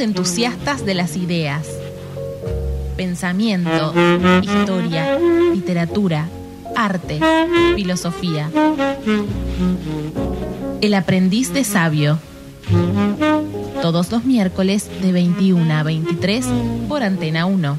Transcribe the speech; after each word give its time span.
Entusiastas 0.00 0.84
de 0.84 0.94
las 0.94 1.16
ideas. 1.16 1.66
Pensamiento, 2.96 3.94
historia, 4.42 5.18
literatura, 5.54 6.28
arte, 6.74 7.18
filosofía. 7.74 8.50
El 10.82 10.94
aprendiz 10.94 11.52
de 11.54 11.64
sabio. 11.64 12.18
Todos 13.80 14.10
los 14.12 14.24
miércoles 14.24 14.88
de 15.00 15.12
21 15.12 15.72
a 15.72 15.82
23 15.82 16.46
por 16.88 17.02
Antena 17.02 17.46
1. 17.46 17.78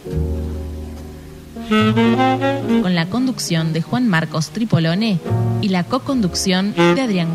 Con 2.81 2.95
la 2.95 3.09
conducción 3.09 3.73
de 3.73 3.81
Juan 3.81 4.07
Marcos 4.07 4.49
Tripolone 4.49 5.20
y 5.62 5.70
la 5.70 5.84
co-conducción 5.84 6.73
de 6.73 7.02
Adrián 7.02 7.29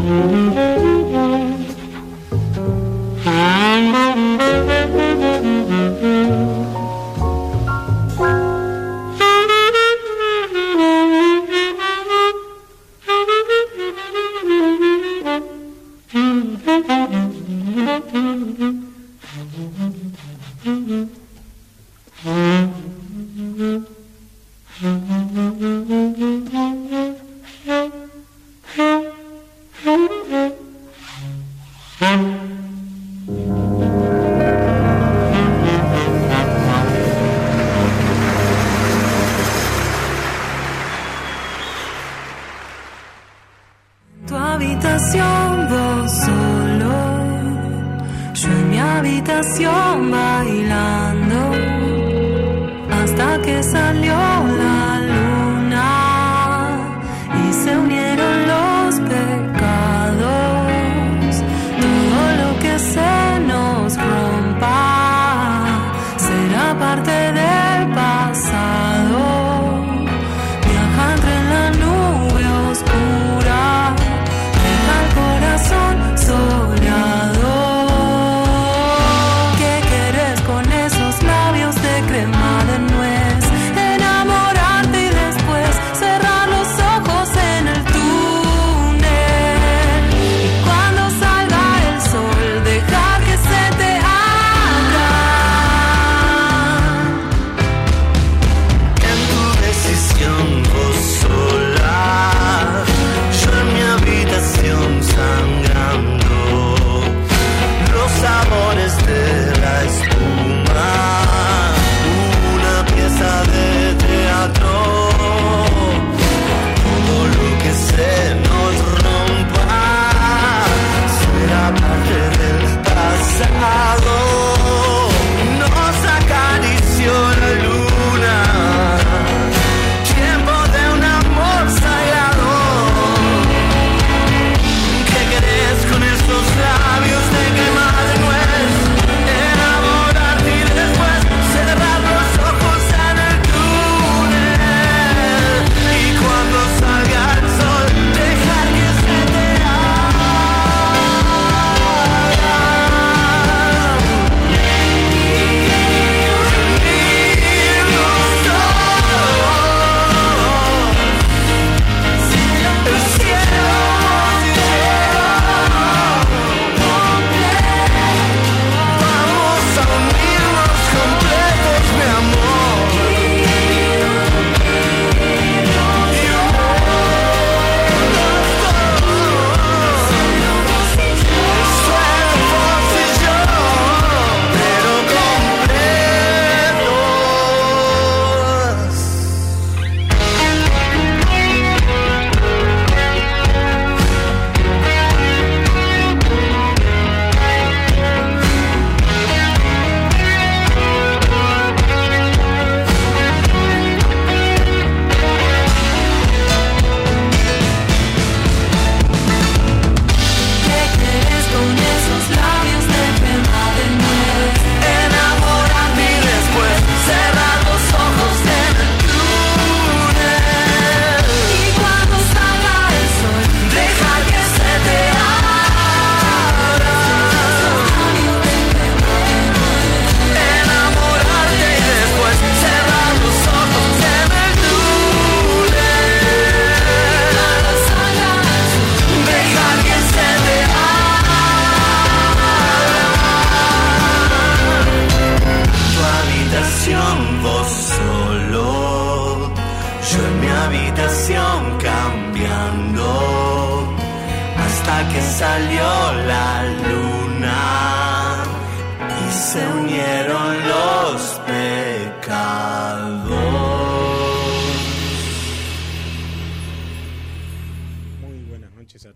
Mm-hmm. 0.00 0.69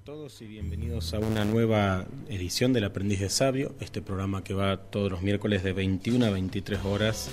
Gusberti. 0.07 0.61
del 2.73 2.85
Aprendiz 2.85 3.21
de 3.21 3.31
Sabio, 3.31 3.75
este 3.81 4.03
programa 4.03 4.45
que 4.45 4.53
va 4.53 4.77
todos 4.77 5.11
los 5.11 5.23
miércoles 5.23 5.63
de 5.63 5.73
21 5.73 6.27
a 6.27 6.31
23 6.31 6.85
horas 6.85 7.31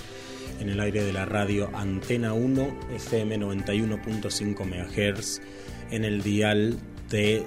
en 0.58 0.70
el 0.70 0.80
aire 0.80 1.04
de 1.04 1.12
la 1.12 1.26
radio 1.26 1.68
Antena 1.74 2.32
1 2.32 2.78
FM 2.94 3.38
91.5 3.38 4.64
MHz 4.64 5.42
en 5.90 6.04
el 6.04 6.22
dial 6.22 6.78
de 7.10 7.36
eh, 7.36 7.44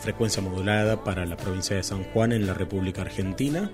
frecuencia 0.00 0.40
modulada 0.42 1.02
para 1.02 1.26
la 1.26 1.36
provincia 1.36 1.74
de 1.74 1.82
San 1.82 2.04
Juan 2.04 2.30
en 2.32 2.46
la 2.46 2.54
República 2.54 3.02
Argentina 3.02 3.72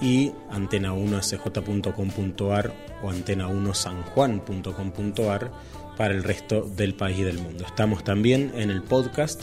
y 0.00 0.30
antena1sj.com.ar 0.50 2.72
o 3.02 3.10
antena1sanjuan.com.ar 3.10 5.52
para 5.96 6.14
el 6.14 6.22
resto 6.22 6.60
del 6.62 6.94
país 6.94 7.18
y 7.18 7.24
del 7.24 7.38
mundo. 7.38 7.64
Estamos 7.64 8.04
también 8.04 8.52
en 8.54 8.70
el 8.70 8.82
podcast 8.82 9.42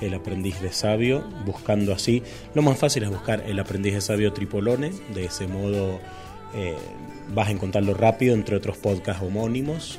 El 0.00 0.14
aprendiz 0.14 0.60
de 0.60 0.72
sabio, 0.72 1.24
buscando 1.44 1.92
así, 1.92 2.22
lo 2.54 2.62
más 2.62 2.78
fácil 2.78 3.02
es 3.04 3.10
buscar 3.10 3.44
El 3.46 3.58
aprendiz 3.58 3.94
de 3.94 4.00
sabio 4.00 4.32
Tripolone, 4.32 4.92
de 5.14 5.24
ese 5.24 5.46
modo 5.46 6.00
eh, 6.54 6.76
vas 7.34 7.48
a 7.48 7.50
encontrarlo 7.50 7.94
rápido 7.94 8.34
entre 8.34 8.56
otros 8.56 8.76
podcasts 8.76 9.22
homónimos 9.22 9.98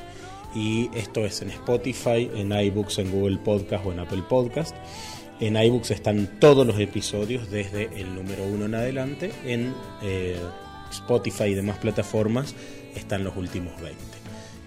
y 0.56 0.90
esto 0.96 1.26
es 1.26 1.42
en 1.42 1.50
Spotify, 1.50 2.30
en 2.34 2.52
iBooks, 2.52 3.00
en 3.00 3.12
Google 3.12 3.38
Podcast 3.38 3.86
o 3.86 3.92
en 3.92 4.00
Apple 4.00 4.24
Podcast. 4.28 4.76
En 5.40 5.56
iBooks 5.56 5.92
están 5.92 6.40
todos 6.40 6.66
los 6.66 6.80
episodios 6.80 7.52
desde 7.52 7.90
el 8.00 8.16
número 8.16 8.44
uno 8.44 8.66
en 8.66 8.74
adelante. 8.74 9.32
En 9.46 9.74
eh, 10.02 10.40
Spotify 10.90 11.46
y 11.46 11.54
demás 11.54 11.78
plataformas 11.78 12.56
están 12.96 13.24
los 13.24 13.36
últimos 13.36 13.80
20. 13.82 14.17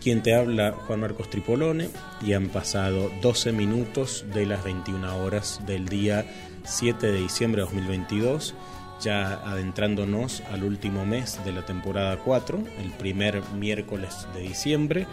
Quien 0.01 0.23
te 0.23 0.35
habla, 0.35 0.73
Juan 0.73 1.01
Marcos 1.01 1.29
Tripolone, 1.29 1.91
y 2.23 2.33
han 2.33 2.49
pasado 2.49 3.11
12 3.21 3.53
minutos 3.53 4.25
de 4.33 4.47
las 4.47 4.65
21 4.65 5.19
horas 5.19 5.61
del 5.67 5.89
día 5.89 6.25
7 6.65 7.07
de 7.07 7.21
diciembre 7.21 7.61
de 7.61 7.67
2022, 7.67 8.55
ya 9.03 9.35
adentrándonos 9.45 10.43
al 10.51 10.65
último 10.65 11.05
mes 11.05 11.39
de 11.45 11.53
la 11.53 11.67
temporada 11.67 12.17
4, 12.17 12.59
el 12.83 12.91
primer 12.93 13.43
miércoles 13.59 14.27
de 14.35 14.41
diciembre. 14.41 15.07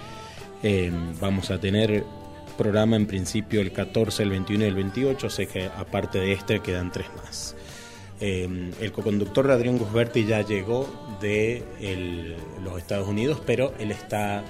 Eh, 0.63 0.89
vamos 1.19 1.51
a 1.51 1.59
tener 1.59 2.05
programa 2.57 2.95
en 2.95 3.07
principio 3.07 3.59
el 3.59 3.73
14, 3.73 4.23
el 4.23 4.29
21 4.29 4.63
y 4.63 4.67
el 4.69 4.75
28, 4.75 5.29
sé 5.29 5.47
que 5.47 5.65
aparte 5.65 6.19
de 6.19 6.31
este 6.31 6.61
quedan 6.61 6.93
tres 6.93 7.07
más. 7.17 7.57
Eh, 8.21 8.71
el 8.79 8.91
coconductor 8.93 9.51
Adrián 9.51 9.77
Gusberti 9.77 10.25
ya 10.25 10.41
llegó 10.43 10.87
de 11.19 11.61
los 12.63 12.77
Estados 12.77 13.07
Unidos, 13.07 13.41
pero 13.45 13.73
él 13.79 13.91
está 13.91 14.43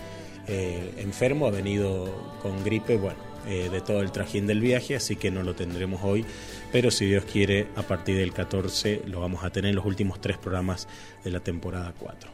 eh, 0.48 0.94
enfermo, 0.98 1.48
ha 1.48 1.52
venido 1.52 2.38
con 2.42 2.64
gripe, 2.64 2.98
bueno, 2.98 3.28
de 3.48 3.80
todo 3.80 4.02
el 4.02 4.12
trajín 4.12 4.46
del 4.46 4.60
viaje, 4.60 4.98
así 4.98 5.16
que 5.16 5.32
no 5.32 5.42
lo 5.42 5.56
tendremos 5.56 6.02
hoy, 6.04 6.26
pero 6.74 6.92
si 6.92 7.06
Dios 7.06 7.24
quiere, 7.24 7.68
a 7.78 7.84
partir 7.84 8.18
del 8.18 8.34
14 8.34 9.04
lo 9.06 9.22
vamos 9.22 9.46
a 9.46 9.52
tener 9.52 9.70
en 9.70 9.76
los 9.78 9.86
últimos 9.86 10.20
tres 10.20 10.38
programas 10.38 10.90
de 11.24 11.32
la 11.32 11.40
temporada 11.40 11.94
4. 11.98 12.30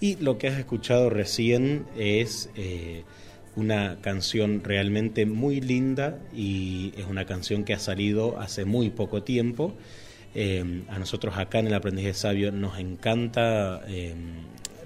Y 0.00 0.16
lo 0.16 0.38
que 0.38 0.48
has 0.48 0.58
escuchado 0.58 1.10
recién 1.10 1.84
es 1.96 2.48
eh, 2.56 3.04
una 3.54 4.00
canción 4.00 4.64
realmente 4.64 5.26
muy 5.26 5.60
linda 5.60 6.18
y 6.34 6.94
es 6.96 7.06
una 7.06 7.26
canción 7.26 7.64
que 7.64 7.74
ha 7.74 7.78
salido 7.78 8.40
hace 8.40 8.64
muy 8.64 8.88
poco 8.88 9.22
tiempo. 9.22 9.74
Eh, 10.34 10.84
a 10.88 10.98
nosotros 10.98 11.36
acá 11.36 11.58
en 11.58 11.66
el 11.66 11.74
Aprendiz 11.74 12.06
de 12.06 12.14
Sabio 12.14 12.50
nos 12.50 12.78
encanta 12.78 13.82
eh, 13.88 14.14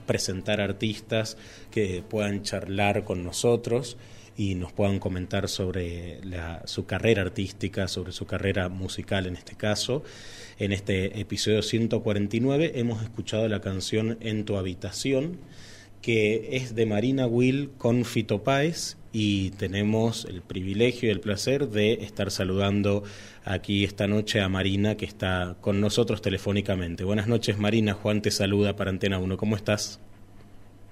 presentar 0.06 0.60
artistas 0.60 1.36
que 1.70 2.02
puedan 2.08 2.42
charlar 2.42 3.04
con 3.04 3.24
nosotros 3.24 3.96
y 4.36 4.54
nos 4.54 4.72
puedan 4.72 4.98
comentar 4.98 5.48
sobre 5.48 6.20
su 6.64 6.86
carrera 6.86 7.22
artística, 7.22 7.88
sobre 7.88 8.12
su 8.12 8.26
carrera 8.26 8.68
musical 8.68 9.26
en 9.26 9.36
este 9.36 9.54
caso. 9.54 10.02
En 10.58 10.72
este 10.72 11.20
episodio 11.20 11.62
149 11.62 12.72
hemos 12.76 13.02
escuchado 13.02 13.48
la 13.48 13.60
canción 13.60 14.18
En 14.20 14.44
tu 14.44 14.56
habitación, 14.56 15.38
que 16.02 16.56
es 16.56 16.74
de 16.74 16.86
Marina 16.86 17.26
Will 17.26 17.70
con 17.78 18.04
Fito 18.04 18.42
Páez 18.42 18.96
y 19.14 19.50
tenemos 19.52 20.24
el 20.24 20.42
privilegio 20.42 21.08
y 21.08 21.12
el 21.12 21.20
placer 21.20 21.68
de 21.68 21.92
estar 21.92 22.32
saludando 22.32 23.04
aquí 23.44 23.84
esta 23.84 24.08
noche 24.08 24.40
a 24.40 24.48
Marina 24.48 24.96
que 24.96 25.04
está 25.04 25.54
con 25.60 25.80
nosotros 25.80 26.20
telefónicamente. 26.20 27.04
Buenas 27.04 27.28
noches 27.28 27.56
Marina, 27.56 27.94
Juan 27.94 28.22
te 28.22 28.32
saluda 28.32 28.74
para 28.74 28.90
Antena 28.90 29.20
1, 29.20 29.36
¿cómo 29.36 29.54
estás? 29.54 30.00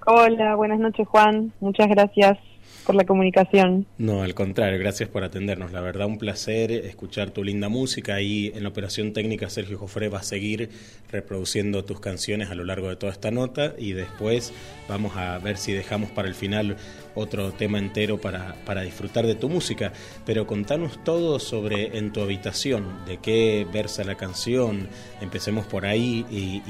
Hola, 0.07 0.55
buenas 0.55 0.79
noches 0.79 1.09
Juan, 1.09 1.53
muchas 1.59 1.89
gracias 1.89 2.39
por 2.83 2.95
la 2.95 3.05
comunicación. 3.05 3.87
No, 3.99 4.23
al 4.23 4.35
contrario, 4.35 4.79
gracias 4.79 5.09
por 5.09 5.25
atendernos. 5.25 5.73
La 5.73 5.81
verdad, 5.81 6.07
un 6.07 6.19
placer 6.19 6.71
escuchar 6.71 7.31
tu 7.31 7.45
linda 7.45 7.69
música. 7.69 8.21
Y 8.21 8.49
en 8.55 8.63
la 8.63 8.69
operación 8.69 9.13
técnica, 9.13 9.49
Sergio 9.51 9.79
Jofre 9.79 10.09
va 10.09 10.19
a 10.19 10.23
seguir 10.23 10.71
reproduciendo 11.11 11.85
tus 11.85 12.01
canciones 12.01 12.51
a 12.51 12.55
lo 12.55 12.65
largo 12.65 12.89
de 12.89 12.97
toda 12.97 13.13
esta 13.13 13.31
nota. 13.31 13.75
Y 13.79 13.93
después 13.93 14.53
vamos 14.89 15.17
a 15.17 15.39
ver 15.39 15.57
si 15.57 15.73
dejamos 15.73 16.11
para 16.11 16.29
el 16.29 16.35
final 16.35 16.77
otro 17.15 17.53
tema 17.53 17.79
entero 17.79 18.21
para, 18.21 18.55
para 18.65 18.83
disfrutar 18.83 19.27
de 19.27 19.35
tu 19.35 19.49
música. 19.49 19.93
Pero 20.25 20.47
contanos 20.47 21.03
todo 21.05 21.39
sobre 21.39 21.99
En 21.99 22.13
tu 22.13 22.21
habitación, 22.21 23.05
de 23.07 23.19
qué 23.19 23.67
versa 23.73 24.05
la 24.05 24.17
canción. 24.17 24.89
Empecemos 25.21 25.67
por 25.67 25.87
ahí 25.87 26.25
y, 26.31 26.63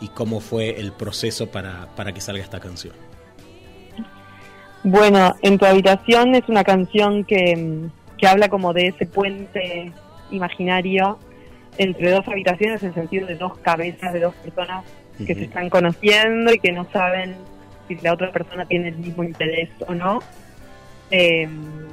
y 0.00 0.08
cómo 0.08 0.40
fue 0.40 0.80
el 0.80 0.92
proceso 0.92 1.50
para, 1.50 1.94
para 1.96 2.12
que 2.12 2.20
salga 2.20 2.42
esta 2.42 2.60
canción. 2.60 3.15
Bueno, 4.88 5.34
En 5.42 5.58
tu 5.58 5.66
habitación 5.66 6.36
es 6.36 6.48
una 6.48 6.62
canción 6.62 7.24
que, 7.24 7.88
habla 8.24 8.48
como 8.48 8.72
de 8.72 8.86
ese 8.86 9.04
puente 9.04 9.90
imaginario 10.30 11.18
entre 11.76 12.12
dos 12.12 12.28
habitaciones 12.28 12.84
en 12.84 12.94
sentido 12.94 13.26
de 13.26 13.34
dos 13.34 13.58
cabezas 13.58 14.12
de 14.12 14.20
dos 14.20 14.34
personas 14.36 14.84
que 15.18 15.34
se 15.34 15.42
están 15.42 15.70
conociendo 15.70 16.54
y 16.54 16.60
que 16.60 16.70
no 16.70 16.88
saben 16.92 17.34
si 17.88 17.96
la 17.96 18.12
otra 18.12 18.30
persona 18.30 18.64
tiene 18.66 18.90
el 18.90 18.98
mismo 18.98 19.24
interés 19.24 19.70
o 19.88 19.92
no. 19.92 20.20
Em, 21.10 21.88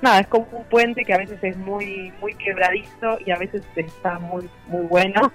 nada, 0.00 0.20
es 0.20 0.26
como 0.28 0.46
un 0.50 0.64
puente 0.64 1.04
que 1.04 1.12
a 1.12 1.18
veces 1.18 1.44
es 1.44 1.58
muy 1.58 2.10
muy 2.22 2.32
quebradizo 2.36 3.18
y 3.26 3.32
a 3.32 3.36
veces 3.36 3.62
está 3.76 4.18
muy 4.18 4.48
muy 4.66 4.86
bueno, 4.86 5.30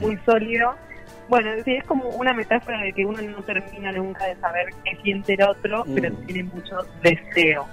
muy 0.00 0.16
sólido 0.24 0.76
bueno, 1.28 1.50
sí, 1.64 1.74
es 1.74 1.84
como 1.84 2.08
una 2.10 2.32
metáfora 2.32 2.80
de 2.82 2.92
que 2.92 3.04
uno 3.04 3.20
no 3.22 3.42
termina 3.42 3.92
nunca 3.92 4.26
de 4.26 4.36
saber 4.36 4.66
qué 4.84 4.96
siente 5.02 5.34
el 5.34 5.42
otro, 5.42 5.84
pero 5.94 6.10
mm. 6.10 6.26
tiene 6.26 6.44
mucho 6.44 6.76
deseo. 7.02 7.66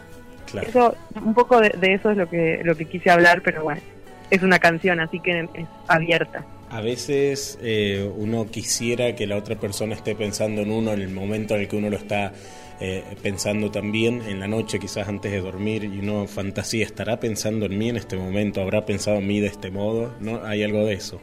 Eso, 0.62 0.96
un 1.16 1.34
poco 1.34 1.60
de, 1.60 1.72
eso 1.82 2.12
es 2.12 2.18
lo 2.18 2.30
que, 2.30 2.62
lo 2.64 2.76
que 2.76 2.86
quise 2.86 3.10
hablar, 3.10 3.42
pero 3.42 3.64
bueno, 3.64 3.82
es 4.30 4.44
una 4.44 4.60
canción, 4.60 5.00
así 5.00 5.20
que 5.20 5.40
es 5.54 5.68
abierta. 5.88 6.46
A 6.70 6.82
veces 6.82 7.60
eh, 7.62 8.12
uno 8.16 8.48
quisiera 8.48 9.16
que 9.16 9.28
la 9.28 9.38
otra 9.38 9.56
persona 9.56 9.96
esté 9.96 10.16
pensando 10.16 10.62
en 10.62 10.72
uno 10.72 10.92
en 10.92 11.02
el 11.02 11.10
momento 11.10 11.56
en 11.56 11.62
el 11.62 11.68
que 11.68 11.76
uno 11.76 11.90
lo 11.90 11.98
está 11.98 12.34
eh, 12.80 13.04
pensando 13.22 13.72
también, 13.72 14.24
en 14.28 14.40
la 14.40 14.48
noche 14.48 14.80
quizás 14.80 15.08
antes 15.08 15.32
de 15.32 15.40
dormir, 15.40 15.84
y 15.84 16.00
uno 16.00 16.28
fantasía, 16.28 16.86
¿estará 16.86 17.20
pensando 17.20 17.68
en 17.68 17.78
mí 17.78 17.90
en 17.90 17.98
este 17.98 18.18
momento? 18.18 18.62
¿Habrá 18.62 18.86
pensado 18.86 19.18
en 19.18 19.28
mí 19.28 19.40
de 19.40 19.48
este 19.48 19.70
modo? 19.72 20.14
¿No? 20.20 20.44
¿Hay 20.44 20.64
algo 20.64 20.86
de 20.86 20.94
eso? 20.94 21.22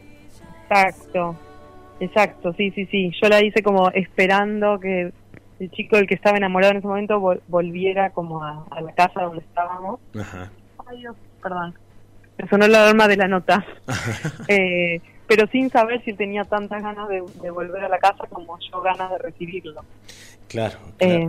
Exacto, 0.68 1.36
Exacto, 2.00 2.52
sí, 2.54 2.70
sí, 2.72 2.86
sí. 2.86 3.12
Yo 3.22 3.28
la 3.28 3.42
hice 3.42 3.62
como 3.62 3.90
esperando 3.90 4.80
que 4.80 5.12
el 5.60 5.70
chico 5.70 5.96
del 5.96 6.06
que 6.06 6.14
estaba 6.14 6.38
enamorado 6.38 6.72
en 6.72 6.78
ese 6.78 6.86
momento 6.86 7.20
volviera 7.48 8.10
como 8.10 8.42
a, 8.42 8.66
la 8.80 8.92
casa 8.92 9.22
donde 9.22 9.40
estábamos. 9.40 10.00
Ajá. 10.18 10.50
Ay 10.86 10.98
Dios, 10.98 11.14
perdón. 11.42 11.74
Me 12.38 12.48
sonó 12.48 12.66
la 12.66 12.84
alarma 12.84 13.06
de 13.06 13.16
la 13.16 13.28
nota. 13.28 13.64
eh, 14.48 15.00
pero 15.26 15.46
sin 15.48 15.70
saber 15.70 16.02
si 16.04 16.14
tenía 16.14 16.44
tantas 16.44 16.82
ganas 16.82 17.08
de, 17.08 17.50
volver 17.50 17.84
a 17.84 17.88
la 17.88 17.98
casa 17.98 18.26
como 18.30 18.58
yo 18.58 18.80
ganas 18.80 19.10
de 19.10 19.18
recibirlo. 19.18 19.84
Claro. 20.48 20.78
Eh, 20.98 21.28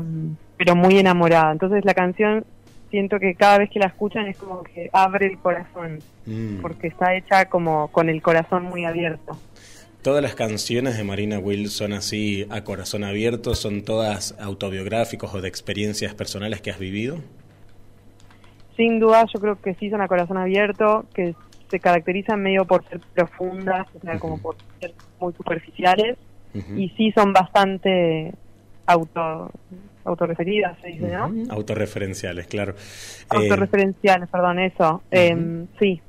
pero 0.57 0.75
muy 0.75 0.97
enamorada. 0.97 1.51
Entonces 1.51 1.83
la 1.83 1.93
canción 1.93 2.45
siento 2.89 3.19
que 3.19 3.35
cada 3.35 3.59
vez 3.59 3.69
que 3.69 3.79
la 3.79 3.87
escuchan 3.87 4.27
es 4.27 4.37
como 4.37 4.63
que 4.63 4.89
abre 4.93 5.27
el 5.27 5.39
corazón, 5.39 5.99
mm. 6.25 6.61
porque 6.61 6.87
está 6.87 7.15
hecha 7.15 7.45
como 7.45 7.89
con 7.89 8.09
el 8.09 8.21
corazón 8.21 8.63
muy 8.63 8.85
abierto. 8.85 9.37
Todas 10.01 10.23
las 10.23 10.33
canciones 10.33 10.97
de 10.97 11.03
Marina 11.03 11.37
Will 11.37 11.69
son 11.69 11.93
así 11.93 12.47
a 12.49 12.63
corazón 12.63 13.03
abierto, 13.03 13.53
son 13.53 13.83
todas 13.83 14.35
autobiográficos 14.39 15.33
o 15.35 15.41
de 15.41 15.47
experiencias 15.47 16.15
personales 16.15 16.59
que 16.59 16.71
has 16.71 16.79
vivido. 16.79 17.17
Sin 18.75 18.99
duda, 18.99 19.25
yo 19.31 19.39
creo 19.39 19.61
que 19.61 19.75
sí 19.75 19.91
son 19.91 20.01
a 20.01 20.07
corazón 20.07 20.37
abierto, 20.37 21.05
que 21.13 21.35
se 21.69 21.79
caracterizan 21.79 22.41
medio 22.41 22.65
por 22.65 22.83
ser 22.89 22.99
profundas, 23.13 23.87
o 23.95 23.99
sea, 23.99 24.17
como 24.17 24.41
por 24.41 24.55
ser 24.79 24.93
muy 25.19 25.33
superficiales, 25.33 26.17
y 26.75 26.89
sí 26.97 27.11
son 27.11 27.31
bastante 27.31 28.33
auto 28.87 29.51
autorreferidas, 30.03 30.79
se 30.81 30.87
dice, 30.87 31.11
¿no? 31.11 31.31
Autorreferenciales, 31.49 32.47
claro. 32.47 32.73
Autorreferenciales, 33.29 34.27
perdón, 34.29 34.57
eso. 34.57 35.03
Eh, 35.11 35.65
sí, 35.79 36.01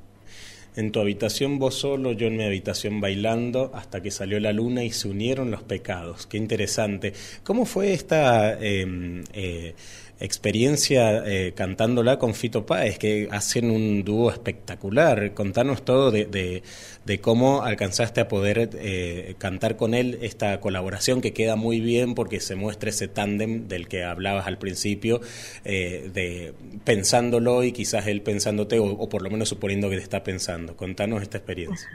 en 0.77 0.93
tu 0.93 1.01
habitación 1.01 1.59
vos 1.59 1.75
solo, 1.75 2.13
yo 2.13 2.27
en 2.27 2.37
mi 2.37 2.45
habitación 2.45 3.01
bailando, 3.01 3.71
hasta 3.75 4.01
que 4.01 4.11
salió 4.11 4.41
la 4.41 4.53
luna 4.53 4.85
y 4.85 4.91
se 4.91 5.09
unieron 5.09 5.51
los 5.51 5.63
pecados. 5.63 6.27
Qué 6.27 6.39
interesante. 6.39 7.13
¿Cómo 7.45 7.67
fue 7.67 7.93
esta 7.93 8.59
em, 8.61 9.25
eh, 9.33 9.75
experiencia 10.23 11.25
eh, 11.27 11.53
cantándola 11.55 12.19
con 12.19 12.35
Fito 12.35 12.65
Páez, 12.65 12.97
que 12.99 13.29
hacen 13.31 13.71
un 13.71 14.05
dúo 14.05 14.31
espectacular. 14.31 15.35
Contanos 15.35 15.85
todo 15.85 16.13
de, 16.13 16.63
de, 17.05 17.21
cómo 17.21 17.63
alcanzaste 17.63 18.21
a 18.21 18.29
poder 18.29 18.71
eh, 18.75 19.35
cantar 19.39 19.77
con 19.77 19.95
él 19.95 20.19
esta 20.23 20.61
colaboración 20.61 21.21
que 21.21 21.33
queda 21.33 21.57
muy 21.57 21.81
bien 21.81 22.15
porque 22.15 22.39
se 22.41 22.55
muestra 22.55 22.91
ese 22.91 23.09
tándem 23.09 23.67
del 23.67 23.89
que 23.89 24.05
hablabas 24.05 24.47
al 24.47 24.59
principio, 24.59 25.21
eh, 25.65 26.09
de 26.15 26.55
pensándolo 26.85 27.65
y 27.65 27.73
quizás 27.73 28.07
él 28.07 28.23
pensándote 28.23 28.79
o, 28.79 29.09
por 29.09 29.23
lo 29.23 29.31
menos 29.31 29.49
suponiendo 29.49 29.91
que 29.91 29.97
te 29.97 30.03
está 30.03 30.23
pensando. 30.23 30.77
Contanos 30.77 31.23
esta 31.23 31.39
experiencia. 31.39 31.89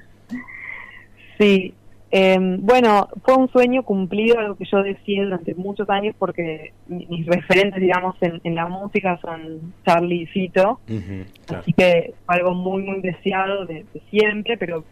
Sí, 1.39 1.73
Em, 2.09 2.61
bueno, 2.61 3.09
fue 3.23 3.35
un 3.35 3.49
sueño 3.49 3.83
cumplido, 3.83 4.39
algo 4.39 4.55
que 4.55 4.65
yo 4.65 4.81
decía 4.81 5.23
durante 5.23 5.53
muchos 5.55 5.89
años 5.89 6.15
porque 6.17 6.71
mis 6.87 7.25
referentes, 7.25 7.81
digamos, 7.81 8.15
en, 8.21 8.55
la 8.55 8.67
música 8.67 9.19
son 9.21 9.73
Charlie 9.85 10.21
y 10.21 10.25
Fito, 10.27 10.79
así 11.53 11.73
que 11.73 12.13
fue 12.25 12.35
algo 12.35 12.53
muy, 12.53 12.83
muy 12.83 13.01
deseado 13.01 13.65
de, 13.65 13.85
siempre, 14.09 14.57
pero 14.57 14.85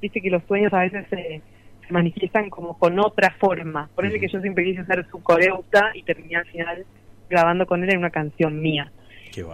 dice 0.00 0.22
que 0.22 0.30
los 0.30 0.42
sueños 0.44 0.72
a 0.72 0.80
veces 0.80 1.06
se, 1.10 1.42
manifiestan 1.90 2.48
como 2.48 2.78
con 2.78 2.98
otra 2.98 3.36
forma. 3.38 3.90
Por 3.94 4.06
eso 4.06 4.18
que 4.18 4.28
yo 4.28 4.40
siempre 4.40 4.64
quise 4.64 4.82
ser 4.86 5.06
su 5.10 5.22
coreuta 5.22 5.90
y 5.92 6.02
terminé 6.04 6.36
al 6.36 6.46
final 6.46 6.86
grabando 7.28 7.66
con 7.66 7.82
él 7.82 7.90
en 7.90 7.98
una 7.98 8.10
canción 8.10 8.62
mía. 8.62 8.90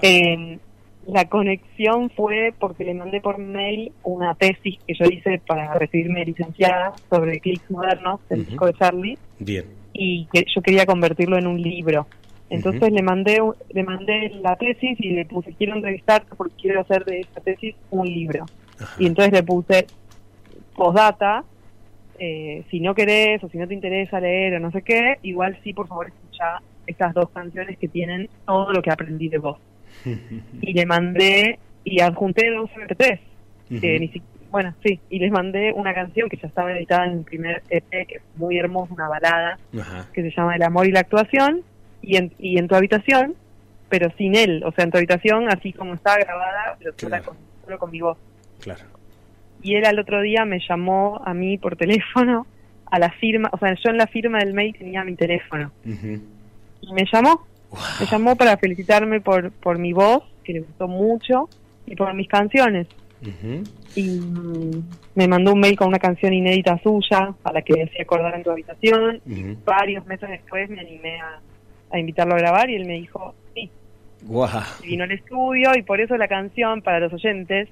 Qué 0.00 0.60
la 1.08 1.26
conexión 1.26 2.10
fue 2.10 2.52
porque 2.58 2.84
le 2.84 2.92
mandé 2.92 3.22
por 3.22 3.38
mail 3.38 3.92
una 4.02 4.34
tesis 4.34 4.78
que 4.86 4.94
yo 4.94 5.06
hice 5.06 5.40
para 5.46 5.72
recibirme 5.74 6.24
licenciada 6.24 6.92
sobre 7.08 7.40
clics 7.40 7.70
modernos 7.70 8.20
del 8.28 8.44
disco 8.44 8.66
de 8.66 8.74
Charlie. 8.74 9.18
Bien. 9.38 9.64
Y 9.94 10.26
que 10.26 10.44
yo 10.54 10.60
quería 10.60 10.84
convertirlo 10.84 11.38
en 11.38 11.46
un 11.46 11.60
libro. 11.62 12.06
Entonces 12.50 12.92
le 12.92 13.02
mandé 13.02 13.40
le 13.70 13.82
mandé 13.84 14.30
la 14.42 14.56
tesis 14.56 14.98
y 15.00 15.10
le 15.10 15.24
puse 15.24 15.54
quiero 15.54 15.76
entrevistarte 15.76 16.34
porque 16.36 16.54
quiero 16.60 16.80
hacer 16.80 17.04
de 17.06 17.20
esta 17.20 17.40
tesis 17.40 17.74
un 17.90 18.06
libro. 18.06 18.44
Y 18.98 19.06
entonces 19.06 19.32
le 19.32 19.42
puse 19.42 19.86
postdata, 20.74 21.42
eh, 22.18 22.64
si 22.70 22.80
no 22.80 22.94
querés 22.94 23.42
o 23.42 23.48
si 23.48 23.56
no 23.56 23.66
te 23.66 23.74
interesa 23.74 24.20
leer 24.20 24.54
o 24.54 24.60
no 24.60 24.70
sé 24.72 24.82
qué, 24.82 25.16
igual 25.22 25.58
sí 25.64 25.72
por 25.72 25.88
favor 25.88 26.08
escucha 26.08 26.60
estas 26.86 27.14
dos 27.14 27.30
canciones 27.30 27.78
que 27.78 27.88
tienen 27.88 28.28
todo 28.46 28.72
lo 28.72 28.82
que 28.82 28.90
aprendí 28.90 29.30
de 29.30 29.38
vos. 29.38 29.58
y 30.60 30.72
le 30.72 30.86
mandé 30.86 31.58
y 31.84 32.00
adjunté 32.00 32.50
dos 32.50 32.70
MP3. 32.70 34.22
bueno, 34.50 34.74
sí, 34.82 35.00
y 35.10 35.18
les 35.18 35.30
mandé 35.30 35.72
una 35.72 35.94
canción 35.94 36.28
que 36.28 36.36
ya 36.36 36.48
estaba 36.48 36.72
editada 36.72 37.06
en 37.06 37.18
el 37.18 37.24
primer 37.24 37.62
EP, 37.70 38.06
que 38.06 38.16
es 38.16 38.22
muy 38.36 38.58
hermosa, 38.58 38.94
una 38.94 39.08
balada, 39.08 39.58
que 40.12 40.22
se 40.22 40.30
llama 40.30 40.56
El 40.56 40.62
amor 40.62 40.86
y 40.86 40.92
la 40.92 41.00
actuación, 41.00 41.62
y 42.02 42.16
en, 42.16 42.32
y 42.38 42.58
en 42.58 42.68
tu 42.68 42.74
habitación, 42.74 43.34
pero 43.88 44.10
sin 44.16 44.36
él, 44.36 44.62
o 44.64 44.72
sea, 44.72 44.84
en 44.84 44.90
tu 44.90 44.98
habitación, 44.98 45.48
así 45.48 45.72
como 45.72 45.94
estaba 45.94 46.16
grabada, 46.18 46.76
pero 46.78 46.92
solo, 46.96 47.78
con, 47.78 47.90
mi 47.90 48.00
voz. 48.00 48.18
Claro. 48.60 48.84
Y 49.62 49.74
él 49.74 49.84
al 49.84 49.98
otro 49.98 50.20
día 50.22 50.44
me 50.44 50.60
llamó 50.66 51.20
a 51.24 51.34
mí 51.34 51.58
por 51.58 51.76
teléfono, 51.76 52.46
a 52.90 52.98
la 52.98 53.10
firma, 53.10 53.50
o 53.52 53.58
sea, 53.58 53.74
yo 53.74 53.90
en 53.90 53.98
la 53.98 54.06
firma 54.06 54.38
del 54.38 54.54
mail 54.54 54.74
tenía 54.78 55.04
mi 55.04 55.14
teléfono. 55.14 55.72
Y 55.84 56.92
me 56.92 57.04
llamó 57.12 57.46
me 58.00 58.06
llamó 58.06 58.36
para 58.36 58.56
felicitarme 58.56 59.20
por, 59.20 59.50
por 59.52 59.78
mi 59.78 59.92
voz, 59.92 60.22
que 60.44 60.54
le 60.54 60.60
gustó 60.60 60.88
mucho, 60.88 61.48
y 61.86 61.96
por 61.96 62.12
mis 62.14 62.28
canciones. 62.28 62.86
Y 63.96 64.20
me 65.14 65.26
mandó 65.26 65.52
un 65.52 65.60
mail 65.60 65.76
con 65.76 65.88
una 65.88 65.98
canción 65.98 66.32
inédita 66.32 66.78
suya, 66.82 67.34
a 67.42 67.52
la 67.52 67.62
que 67.62 67.74
decía 67.74 68.02
acordar 68.02 68.34
en 68.34 68.44
tu 68.44 68.50
habitación. 68.50 69.20
y 69.26 69.56
varios 69.64 70.06
meses 70.06 70.28
después 70.28 70.70
me 70.70 70.80
animé 70.80 71.18
a, 71.20 71.98
invitarlo 71.98 72.34
a 72.34 72.38
grabar 72.38 72.70
y 72.70 72.76
él 72.76 72.86
me 72.86 72.94
dijo, 72.94 73.34
sí. 73.54 73.70
vino 74.82 75.04
al 75.04 75.12
estudio 75.12 75.70
y 75.76 75.82
por 75.82 76.00
eso 76.00 76.16
la 76.16 76.28
canción, 76.28 76.82
para 76.82 77.00
los 77.00 77.12
oyentes, 77.12 77.68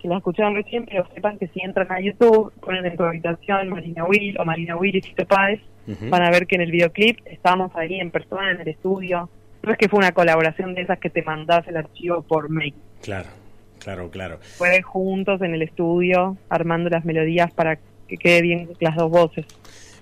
que 0.00 0.08
la 0.08 0.18
escucharon 0.18 0.54
recién, 0.54 0.84
pero 0.84 1.06
sepan 1.14 1.38
que 1.38 1.48
si 1.48 1.60
entran 1.60 1.90
a 1.90 2.00
YouTube, 2.00 2.52
ponen 2.60 2.84
en 2.84 2.96
tu 2.96 3.04
habitación 3.04 3.70
Marina 3.70 4.04
Will 4.04 4.38
o 4.38 4.44
Marina 4.44 4.76
Will 4.76 4.96
y 4.96 5.00
Fito 5.00 5.24
Páez, 5.26 5.60
van 5.86 6.22
a 6.22 6.30
ver 6.30 6.46
que 6.46 6.56
en 6.56 6.62
el 6.62 6.70
videoclip 6.70 7.18
estábamos 7.26 7.74
ahí 7.76 8.00
en 8.00 8.10
persona 8.10 8.50
en 8.50 8.60
el 8.60 8.68
estudio. 8.68 9.28
No 9.62 9.72
es 9.72 9.78
que 9.78 9.88
fue 9.88 9.98
una 9.98 10.12
colaboración 10.12 10.74
de 10.74 10.82
esas 10.82 10.98
que 10.98 11.10
te 11.10 11.22
mandás 11.22 11.66
el 11.68 11.76
archivo 11.76 12.22
por 12.22 12.50
mail. 12.50 12.74
Claro, 13.02 13.28
claro, 13.78 14.10
claro. 14.10 14.38
Fue 14.56 14.82
juntos 14.82 15.40
en 15.42 15.54
el 15.54 15.62
estudio, 15.62 16.36
armando 16.48 16.90
las 16.90 17.04
melodías 17.04 17.52
para 17.52 17.78
que 18.08 18.16
quede 18.16 18.42
bien 18.42 18.68
las 18.80 18.96
dos 18.96 19.10
voces. 19.10 19.46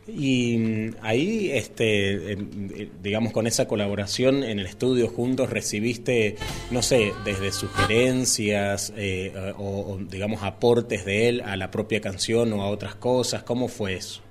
Y 0.07 0.59
mm, 0.59 0.97
ahí, 1.03 1.51
este, 1.53 2.33
eh, 2.33 2.89
digamos, 3.03 3.33
con 3.33 3.47
esa 3.47 3.69
colaboración 3.69 4.43
en 4.43 4.59
el 4.59 4.67
estudio 4.67 5.09
juntos, 5.09 5.51
recibiste, 5.51 6.37
no 6.71 6.83
sé, 6.83 7.13
desde 7.25 7.53
sugerencias 7.53 8.93
eh, 8.97 9.33
o, 9.59 9.99
digamos, 10.11 10.43
aportes 10.43 11.05
de 11.05 11.29
él 11.29 11.43
a 11.43 11.57
la 11.57 11.71
propia 11.71 12.01
canción 12.01 12.53
o 12.53 12.63
a 12.63 12.67
otras 12.67 12.97
cosas. 12.97 13.45
¿Cómo 13.45 13.69
fue 13.69 13.95
eso? 13.95 14.23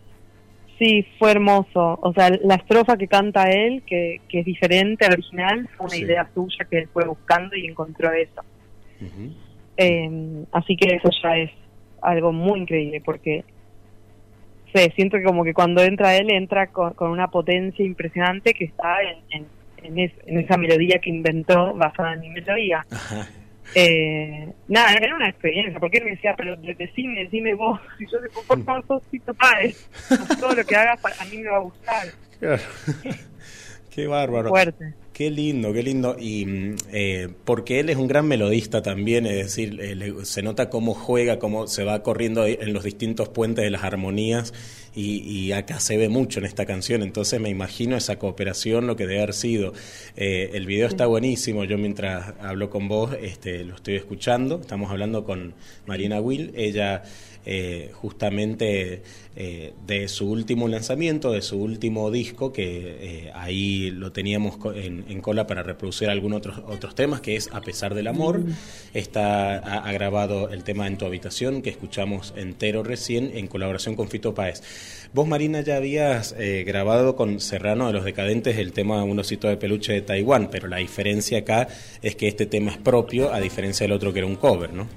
Sí, 0.81 1.05
fue 1.19 1.29
hermoso. 1.29 1.99
O 2.01 2.11
sea, 2.11 2.31
la 2.43 2.55
estrofa 2.55 2.97
que 2.97 3.07
canta 3.07 3.51
él, 3.51 3.83
que, 3.85 4.19
es 4.31 4.45
diferente 4.45 5.05
al 5.05 5.13
original, 5.13 5.69
fue 5.77 5.85
una 5.85 5.95
idea 5.95 6.27
suya 6.33 6.65
que 6.67 6.79
él 6.79 6.89
fue 6.91 7.05
buscando 7.05 7.55
y 7.55 7.67
encontró 7.67 8.11
eso. 8.11 8.41
Em, 9.77 10.43
así 10.51 10.75
que 10.75 10.95
eso 10.95 11.11
ya 11.21 11.37
es 11.37 11.51
algo 12.01 12.33
muy 12.33 12.61
increíble 12.61 12.99
porque 13.05 13.43
sé, 14.73 14.91
siento 14.95 15.17
que 15.17 15.23
como 15.23 15.43
que 15.43 15.53
cuando 15.53 15.83
entra 15.83 16.15
él 16.15 16.31
entra 16.31 16.67
con, 16.67 16.95
una 17.11 17.29
potencia 17.29 17.85
impresionante 17.85 18.55
que 18.55 18.65
está 18.65 18.95
en, 19.29 19.45
en, 19.83 20.39
esa 20.39 20.57
melodía 20.57 20.97
que 20.97 21.11
inventó 21.11 21.75
basada 21.75 22.13
en 22.13 22.21
mi 22.21 22.29
melodía. 22.31 22.87
Eh, 23.73 24.51
nada, 24.67 24.93
era 24.93 25.15
una 25.15 25.29
experiencia, 25.29 25.79
porque 25.79 25.99
él 25.99 26.05
me 26.05 26.11
decía, 26.11 26.33
pero 26.35 26.55
decime, 26.57 27.23
decime 27.23 27.53
vos, 27.53 27.79
y 27.99 28.05
yo 28.11 28.19
digo, 28.21 28.43
por 28.47 28.63
favor, 28.63 28.85
sos 28.87 29.03
Tito 29.03 29.33
Páez, 29.33 29.87
todo 30.39 30.55
lo 30.55 30.63
que 30.63 30.75
hagas 30.75 30.99
a 31.19 31.25
mí 31.25 31.37
me 31.37 31.49
va 31.49 31.57
a 31.57 31.61
gustar. 31.61 32.07
Qué 33.91 34.07
bárbaro. 34.07 34.49
Fuerte. 34.49 34.93
Qué 35.21 35.29
lindo, 35.29 35.71
qué 35.71 35.83
lindo. 35.83 36.15
Y 36.19 36.47
mm, 36.47 36.75
eh, 36.93 37.29
porque 37.45 37.79
él 37.79 37.91
es 37.91 37.97
un 37.97 38.07
gran 38.07 38.27
melodista 38.27 38.81
también, 38.81 39.27
es 39.27 39.35
decir, 39.35 39.79
eh, 39.79 40.13
se 40.23 40.41
nota 40.41 40.71
cómo 40.71 40.95
juega, 40.95 41.37
cómo 41.37 41.67
se 41.67 41.83
va 41.83 42.01
corriendo 42.01 42.47
en 42.47 42.73
los 42.73 42.83
distintos 42.83 43.29
puentes 43.29 43.63
de 43.63 43.69
las 43.69 43.83
armonías 43.83 44.51
y, 44.95 45.51
acá 45.51 45.79
se 45.79 45.97
ve 45.97 46.09
mucho 46.09 46.39
en 46.39 46.45
esta 46.45 46.65
canción, 46.65 47.01
entonces 47.01 47.39
me 47.39 47.49
imagino 47.49 47.95
esa 47.95 48.17
cooperación, 48.17 48.87
lo 48.87 48.95
que 48.95 49.05
debe 49.05 49.19
haber 49.21 49.33
sido. 49.33 49.73
Eh, 50.17 50.49
el 50.53 50.65
video 50.65 50.87
está 50.87 51.05
buenísimo, 51.05 51.63
yo 51.65 51.77
mientras 51.77 52.33
hablo 52.39 52.69
con 52.69 52.87
vos 52.87 53.11
este, 53.21 53.63
lo 53.63 53.75
estoy 53.75 53.95
escuchando, 53.95 54.59
estamos 54.59 54.89
hablando 54.91 55.23
con 55.23 55.53
Marina 55.85 56.19
Will, 56.19 56.51
ella 56.55 57.03
eh, 57.43 57.89
justamente 57.93 59.01
eh, 59.35 59.73
de 59.87 60.07
su 60.07 60.29
último 60.29 60.67
lanzamiento, 60.67 61.31
de 61.31 61.41
su 61.41 61.59
último 61.59 62.11
disco, 62.11 62.53
que 62.53 62.97
eh, 63.25 63.31
ahí 63.33 63.89
lo 63.89 64.11
teníamos 64.11 64.59
en, 64.75 65.21
cola 65.21 65.47
para 65.47 65.63
reproducir 65.63 66.09
algunos 66.09 66.37
otros, 66.37 66.61
otros 66.67 66.93
temas, 66.93 67.21
que 67.21 67.35
es 67.35 67.49
A 67.51 67.61
pesar 67.61 67.95
del 67.95 68.07
amor. 68.07 68.43
Está, 68.93 69.57
ha, 69.57 69.91
grabado 69.91 70.49
el 70.49 70.63
tema 70.63 70.85
En 70.85 70.97
tu 70.97 71.05
habitación, 71.05 71.63
que 71.63 71.71
escuchamos 71.71 72.33
entero 72.37 72.83
recién, 72.83 73.31
en 73.33 73.47
colaboración 73.47 73.95
con 73.95 74.07
Fito 74.07 74.35
Páez. 74.35 74.61
Vos, 75.13 75.27
Marina, 75.27 75.61
ya 75.61 75.77
habías 75.77 76.35
grabado 76.65 77.15
con 77.15 77.39
Serrano 77.39 77.87
de 77.87 77.93
los 77.93 78.05
Decadentes 78.05 78.57
el 78.57 78.71
tema 78.71 79.03
Un 79.03 79.19
osito 79.19 79.47
de 79.47 79.57
peluche 79.57 79.93
de 79.93 80.01
Taiwán, 80.01 80.49
pero 80.51 80.67
la 80.67 80.77
diferencia 80.77 81.39
acá 81.39 81.67
es 82.01 82.15
que 82.15 82.27
este 82.27 82.45
tema 82.45 82.71
es 82.71 82.77
propio, 82.77 83.33
a 83.33 83.39
diferencia 83.39 83.85
del 83.85 83.93
otro 83.93 84.13
que 84.13 84.19
era 84.19 84.27
un 84.27 84.35
cover, 84.35 84.73
¿no? 84.73 84.87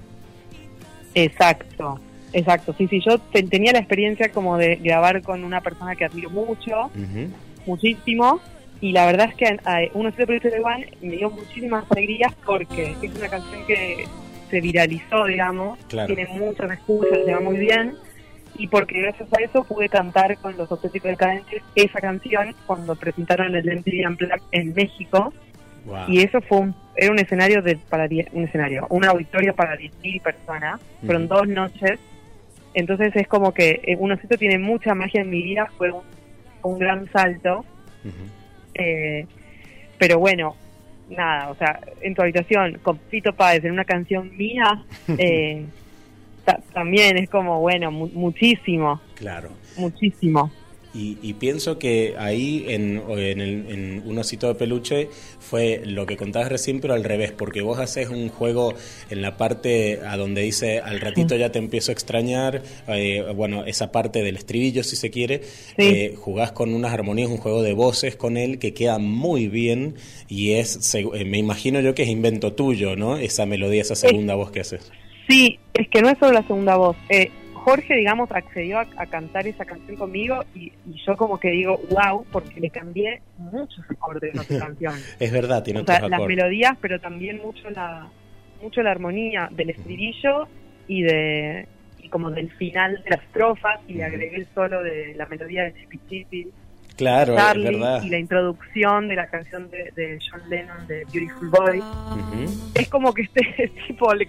Exacto. 1.15 2.01
Exacto, 2.35 2.75
sí, 2.77 2.89
sí, 2.89 3.01
yo 3.01 3.19
tenía 3.49 3.73
la 3.73 3.79
experiencia 3.79 4.29
como 4.31 4.59
de 4.59 4.75
grabar 4.77 5.23
con 5.23 5.45
una 5.45 5.61
persona 5.61 5.95
que 5.95 6.05
admiro 6.05 6.31
mucho, 6.31 6.91
muchísimo, 7.65 8.41
y 8.81 8.91
la 8.91 9.07
verdad 9.07 9.29
es 9.31 9.37
que 9.37 9.45
uh, 9.55 9.99
Uno 9.99 10.11
de 10.11 10.27
Proyecto 10.27 10.51
de 10.51 10.61
One 10.61 10.89
me 11.01 11.17
dio 11.17 11.31
muchísimas 11.31 11.85
alegrías 11.93 12.33
porque 12.45 12.97
es 13.01 13.15
una 13.15 13.29
canción 13.29 13.65
que 13.69 14.07
se 14.51 14.61
viralizó, 14.61 15.27
digamos, 15.27 15.79
tiene 15.87 16.27
muchos 16.27 16.71
escuchas, 16.73 17.21
se 17.25 17.33
va 17.33 17.41
muy 17.41 17.57
bien, 17.57 17.95
y 18.57 18.67
porque 18.67 19.01
gracias 19.01 19.29
a 19.33 19.41
eso 19.41 19.63
pude 19.63 19.89
cantar 19.89 20.37
con 20.39 20.57
los 20.57 20.69
auténticos 20.73 21.13
decadentes 21.13 21.63
esa 21.77 22.01
canción 22.01 22.53
cuando 22.67 22.97
presentaron 22.97 23.55
el 23.55 23.65
MTV 23.65 24.09
Unplugged 24.09 24.43
en 24.51 24.75
México, 24.75 25.33
y 26.09 26.21
eso 26.21 26.41
fue 26.41 26.59
un, 26.59 26.75
era 26.97 27.13
un 27.13 27.19
escenario 27.21 27.63
de 27.63 27.77
para 27.77 28.09
un 28.33 28.43
escenario, 28.43 28.89
una 28.91 29.11
auditorio 29.11 29.55
para 29.55 29.77
10.000 29.79 30.21
personas, 30.21 30.81
fueron 31.07 31.29
dos 31.29 31.47
noches 31.47 32.01
entonces 32.75 33.15
es 33.15 33.29
como 33.29 33.55
que 33.55 33.81
eh, 33.85 33.97
un 33.99 34.13
osito 34.13 34.37
tiene 34.37 34.59
mucha 34.59 34.95
magia 34.95 35.23
en 35.23 35.31
mi 35.31 35.43
vida, 35.43 35.71
fue 35.79 35.93
un, 36.63 36.79
gran 36.79 37.11
salto. 37.13 37.65
Eh, 38.75 39.27
pero 39.99 40.19
bueno, 40.19 40.57
nada, 41.09 41.51
o 41.51 41.55
sea, 41.55 41.81
en 42.01 42.15
tu 42.15 42.23
habitación 42.23 42.79
con 42.83 42.99
Fito 43.09 43.33
Páez 43.33 43.65
en 43.65 43.73
una 43.73 43.85
canción 43.85 44.37
mía, 44.37 44.85
eh, 45.19 45.65
también 46.73 47.17
es 47.17 47.31
como, 47.31 47.61
bueno, 47.61 47.91
muchísimo. 47.91 49.01
Claro. 49.15 49.51
Muchísimo. 49.77 50.51
Y, 50.95 51.33
pienso 51.35 51.79
que 51.79 52.15
ahí 52.19 52.67
en, 52.69 53.03
en, 53.09 53.41
en, 53.41 54.03
Un 54.07 54.19
osito 54.19 54.47
de 54.47 54.55
peluche 54.55 55.09
fue 55.41 55.83
lo 55.85 56.07
que 56.07 56.17
contabas 56.17 56.49
recién, 56.49 56.81
pero 56.81 56.95
al 56.95 57.03
revés, 57.03 57.33
porque 57.33 57.63
vos 57.63 57.81
haces 57.81 58.11
un 58.11 58.29
juego 58.29 58.75
en 59.11 59.21
la 59.21 59.37
parte 59.37 60.01
a 60.07 60.17
donde 60.17 60.43
dice 60.43 60.79
al 60.79 61.01
ratito 61.01 61.35
ya 61.37 61.51
te 61.51 61.59
empiezo 61.59 61.91
a 61.91 61.95
extrañar, 61.95 62.63
eh, 62.87 63.25
bueno, 63.35 63.65
esa 63.65 63.91
parte 63.91 64.23
del 64.23 64.37
estribillo 64.37 64.85
si 64.85 64.95
se 64.95 65.11
quiere, 65.11 65.43
eh, 65.79 66.15
jugás 66.17 66.53
con 66.53 66.73
unas 66.73 66.93
armonías, 66.93 67.29
un 67.29 67.39
juego 67.39 67.63
de 67.63 67.73
voces 67.73 68.17
con 68.17 68.37
él 68.37 68.59
que 68.59 68.73
queda 68.73 68.99
muy 68.99 69.49
bien 69.49 69.97
y 70.29 70.53
es, 70.53 70.95
eh, 70.95 71.25
me 71.25 71.39
imagino 71.39 71.81
yo 71.81 71.95
que 71.95 72.05
es 72.05 72.09
invento 72.09 72.53
tuyo, 72.53 72.97
¿no? 72.97 73.17
Esa 73.17 73.47
melodía, 73.47 73.83
esa 73.83 73.97
segunda 73.97 74.35
voz 74.35 74.51
que 74.51 74.61
haces. 74.61 74.93
Sí, 75.29 75.59
es 75.75 75.89
que 75.89 76.03
no 76.03 76.11
es 76.11 76.19
solo 76.19 76.33
la 76.33 76.47
segunda 76.47 76.77
voz. 76.77 76.97
Eh, 77.09 77.31
Jorge, 77.65 77.95
digamos, 77.95 78.31
accedió 78.31 78.79
a, 78.79 79.07
cantar 79.07 79.47
esa 79.47 79.65
canción 79.65 79.97
conmigo 79.97 80.45
y, 80.55 80.71
yo 81.07 81.17
como 81.17 81.41
que 81.41 81.49
digo, 81.51 81.81
wow, 81.89 82.27
porque 82.31 82.61
le 82.61 82.69
cambié 82.69 83.23
muchos 83.39 83.83
acordes 83.91 84.39
a 84.39 84.43
esa 84.43 84.59
canción. 84.67 84.95
es 85.19 85.33
verdad, 85.33 85.63
tiene 85.63 85.81
o 85.81 85.85
sea, 85.87 86.07
las 86.07 86.21
melodías, 86.27 86.77
pero 86.83 87.01
también 87.01 87.41
mucho 87.43 87.71
la 87.71 88.11
mucho 88.63 88.83
la 88.83 88.91
armonía 88.91 89.49
del 89.51 89.71
estribillo 89.71 90.47
y 90.89 91.03
de 91.03 91.67
y 91.99 92.09
como 92.11 92.31
del 92.31 92.51
final 92.53 93.03
de 93.03 93.11
las 93.11 93.23
estrofas 93.23 93.81
y 93.89 93.95
le 93.95 94.05
agregué 94.05 94.37
el 94.37 94.47
solo 94.55 94.83
de 94.83 95.15
la 95.17 95.25
melodía 95.27 95.65
de 95.65 95.75
Chippy 95.75 96.01
Chippy. 96.09 96.49
Claro, 96.97 97.37
es 97.37 97.65
verdad. 97.65 98.03
Y 98.03 98.11
la 98.11 98.19
introducción 98.19 99.09
de 99.09 99.17
la 99.17 99.27
canción 99.29 99.71
de, 99.71 100.19
John 100.31 100.43
Lennon 100.51 100.87
de 100.87 101.05
Beautiful 101.13 101.49
Boy. 101.49 101.83
Es 102.75 102.89
como 102.89 103.13
que 103.15 103.23
este 103.23 103.69
tipo 103.87 104.15
le, 104.15 104.29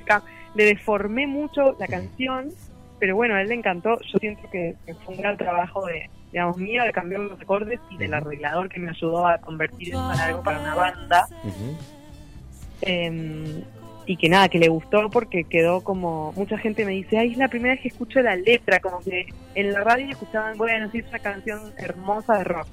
le 0.55 0.65
deformé 0.65 1.27
mucho 1.27 1.75
la 1.79 1.87
canción 1.87 2.51
pero 2.99 3.15
bueno, 3.15 3.35
a 3.35 3.41
él 3.41 3.49
le 3.49 3.55
encantó. 3.55 3.99
Yo 4.01 4.19
siento 4.19 4.49
que, 4.51 4.75
fue 5.03 5.15
un 5.15 5.21
gran 5.21 5.37
trabajo 5.37 5.85
de, 5.85 6.09
digamos, 6.31 6.57
mío 6.57 6.83
de 6.83 6.91
cambiar 6.91 7.21
los 7.21 7.39
acordes 7.39 7.79
y 7.89 7.97
del 7.97 8.13
arreglador 8.13 8.69
que 8.69 8.79
me 8.79 8.89
ayudó 8.89 9.27
a 9.27 9.37
convertir 9.37 9.89
eso 9.89 10.13
en 10.13 10.19
algo 10.19 10.43
para 10.43 10.59
una 10.59 10.75
banda. 10.75 11.27
Em, 12.81 13.63
y 14.05 14.17
que 14.17 14.29
nada, 14.29 14.49
que 14.49 14.59
le 14.59 14.67
gustó 14.67 15.09
porque 15.09 15.45
quedó 15.45 15.81
como, 15.83 16.31
mucha 16.33 16.57
gente 16.57 16.85
me 16.85 16.91
dice, 16.91 17.17
ay, 17.17 17.31
es 17.31 17.37
la 17.37 17.47
primera 17.47 17.73
vez 17.73 17.81
que 17.81 17.87
escucho 17.87 18.21
la 18.21 18.35
letra, 18.35 18.79
como 18.79 18.99
que 18.99 19.25
en 19.55 19.73
la 19.73 19.83
radio 19.83 20.09
escuchaban, 20.09 20.57
bueno, 20.57 20.89
sí, 20.91 20.99
es 20.99 21.07
una 21.07 21.19
canción 21.19 21.73
hermosa 21.77 22.37
de 22.37 22.43
rock. 22.43 22.67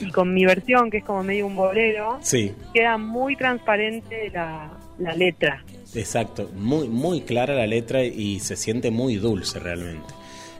Y 0.00 0.10
con 0.10 0.34
mi 0.34 0.44
versión, 0.44 0.90
que 0.90 0.98
es 0.98 1.04
como 1.04 1.22
medio 1.22 1.46
un 1.46 1.54
bolero, 1.54 2.18
sí. 2.20 2.54
queda 2.74 2.98
muy 2.98 3.36
transparente 3.36 4.28
la, 4.30 4.70
la 4.98 5.14
letra. 5.14 5.64
Exacto, 5.94 6.50
muy, 6.54 6.88
muy 6.88 7.22
clara 7.22 7.54
la 7.54 7.66
letra 7.66 8.04
y 8.04 8.40
se 8.40 8.56
siente 8.56 8.90
muy 8.90 9.16
dulce 9.16 9.58
realmente. 9.58 10.14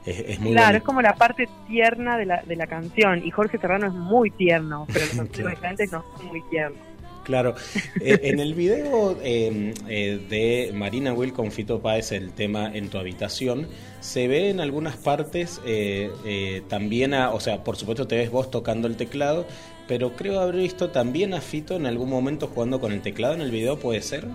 Es, 0.06 0.40
muy 0.40 0.52
claro, 0.52 0.78
es 0.78 0.82
como 0.82 1.02
la 1.02 1.14
parte 1.16 1.48
tierna 1.66 2.16
de 2.16 2.24
la, 2.24 2.42
de 2.42 2.56
la 2.56 2.66
canción 2.66 3.22
y 3.26 3.30
Jorge 3.30 3.58
Serrano 3.58 3.88
es 3.88 3.92
muy 3.92 4.30
tierno, 4.30 4.86
pero 4.90 5.04
los 5.16 5.30
diferentes 5.30 5.92
no 5.92 6.02
son 6.16 6.26
muy 6.28 6.42
tiernos. 6.50 6.88
Claro, 7.28 7.54
eh, 8.00 8.20
en 8.22 8.40
el 8.40 8.54
video 8.54 9.18
em, 9.22 9.74
eh, 9.86 10.18
de 10.30 10.72
Marina 10.72 11.12
Will 11.12 11.34
con 11.34 11.52
Fito 11.52 11.78
Páez, 11.78 12.10
el 12.12 12.32
tema 12.32 12.74
En 12.74 12.88
tu 12.88 12.96
habitación, 12.96 13.68
se 14.00 14.28
ve 14.28 14.48
en 14.48 14.60
algunas 14.60 14.96
partes 14.96 15.60
eh, 15.66 16.62
también, 16.68 17.12
a, 17.12 17.32
o 17.32 17.40
sea, 17.40 17.64
por 17.64 17.76
supuesto 17.76 18.06
te 18.06 18.16
ves 18.16 18.30
vos 18.30 18.50
tocando 18.50 18.88
el 18.88 18.96
teclado, 18.96 19.46
pero 19.88 20.12
creo 20.14 20.40
haber 20.40 20.56
visto 20.56 20.90
también 20.90 21.34
a 21.34 21.40
Fito 21.40 21.74
en 21.74 21.86
algún 21.86 22.10
momento 22.10 22.46
jugando 22.46 22.78
con 22.78 22.92
el 22.92 23.00
teclado 23.00 23.34
en 23.34 23.40
el 23.40 23.50
video, 23.50 23.78
¿puede 23.78 24.02
ser? 24.02 24.28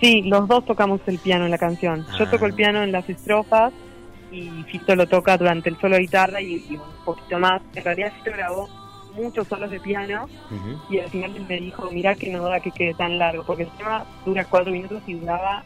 Sí, 0.00 0.22
los 0.22 0.48
dos 0.48 0.64
tocamos 0.64 1.00
el 1.06 1.18
piano 1.18 1.44
en 1.44 1.50
la 1.50 1.58
canción. 1.58 2.06
Yo 2.18 2.28
toco 2.28 2.46
el 2.46 2.52
ah. 2.52 2.56
piano 2.56 2.82
en 2.82 2.90
las 2.90 3.08
estrofas 3.08 3.72
y 4.32 4.48
Fito 4.64 4.96
lo 4.96 5.06
toca 5.06 5.36
durante 5.36 5.68
el 5.68 5.78
solo 5.78 5.96
de 5.96 6.02
guitarra 6.02 6.40
y, 6.40 6.64
un 6.70 7.04
poquito 7.04 7.38
más. 7.38 7.60
En 7.74 7.84
realidad 7.84 8.12
Fito 8.16 8.34
grabó 8.34 8.68
muchos 9.14 9.46
solos 9.46 9.70
de 9.70 9.78
piano 9.80 10.26
y 10.88 10.98
al 10.98 11.10
final 11.10 11.46
me 11.46 11.60
dijo, 11.60 11.90
mira 11.92 12.14
que 12.14 12.30
no 12.30 12.44
da 12.44 12.60
que 12.60 12.70
quede 12.70 12.94
tan 12.94 13.18
largo, 13.18 13.44
porque 13.44 13.64
el 13.64 13.70
tema 13.76 14.06
dura 14.24 14.46
cuatro 14.46 14.72
minutos 14.72 15.02
y 15.06 15.14
duraba 15.14 15.62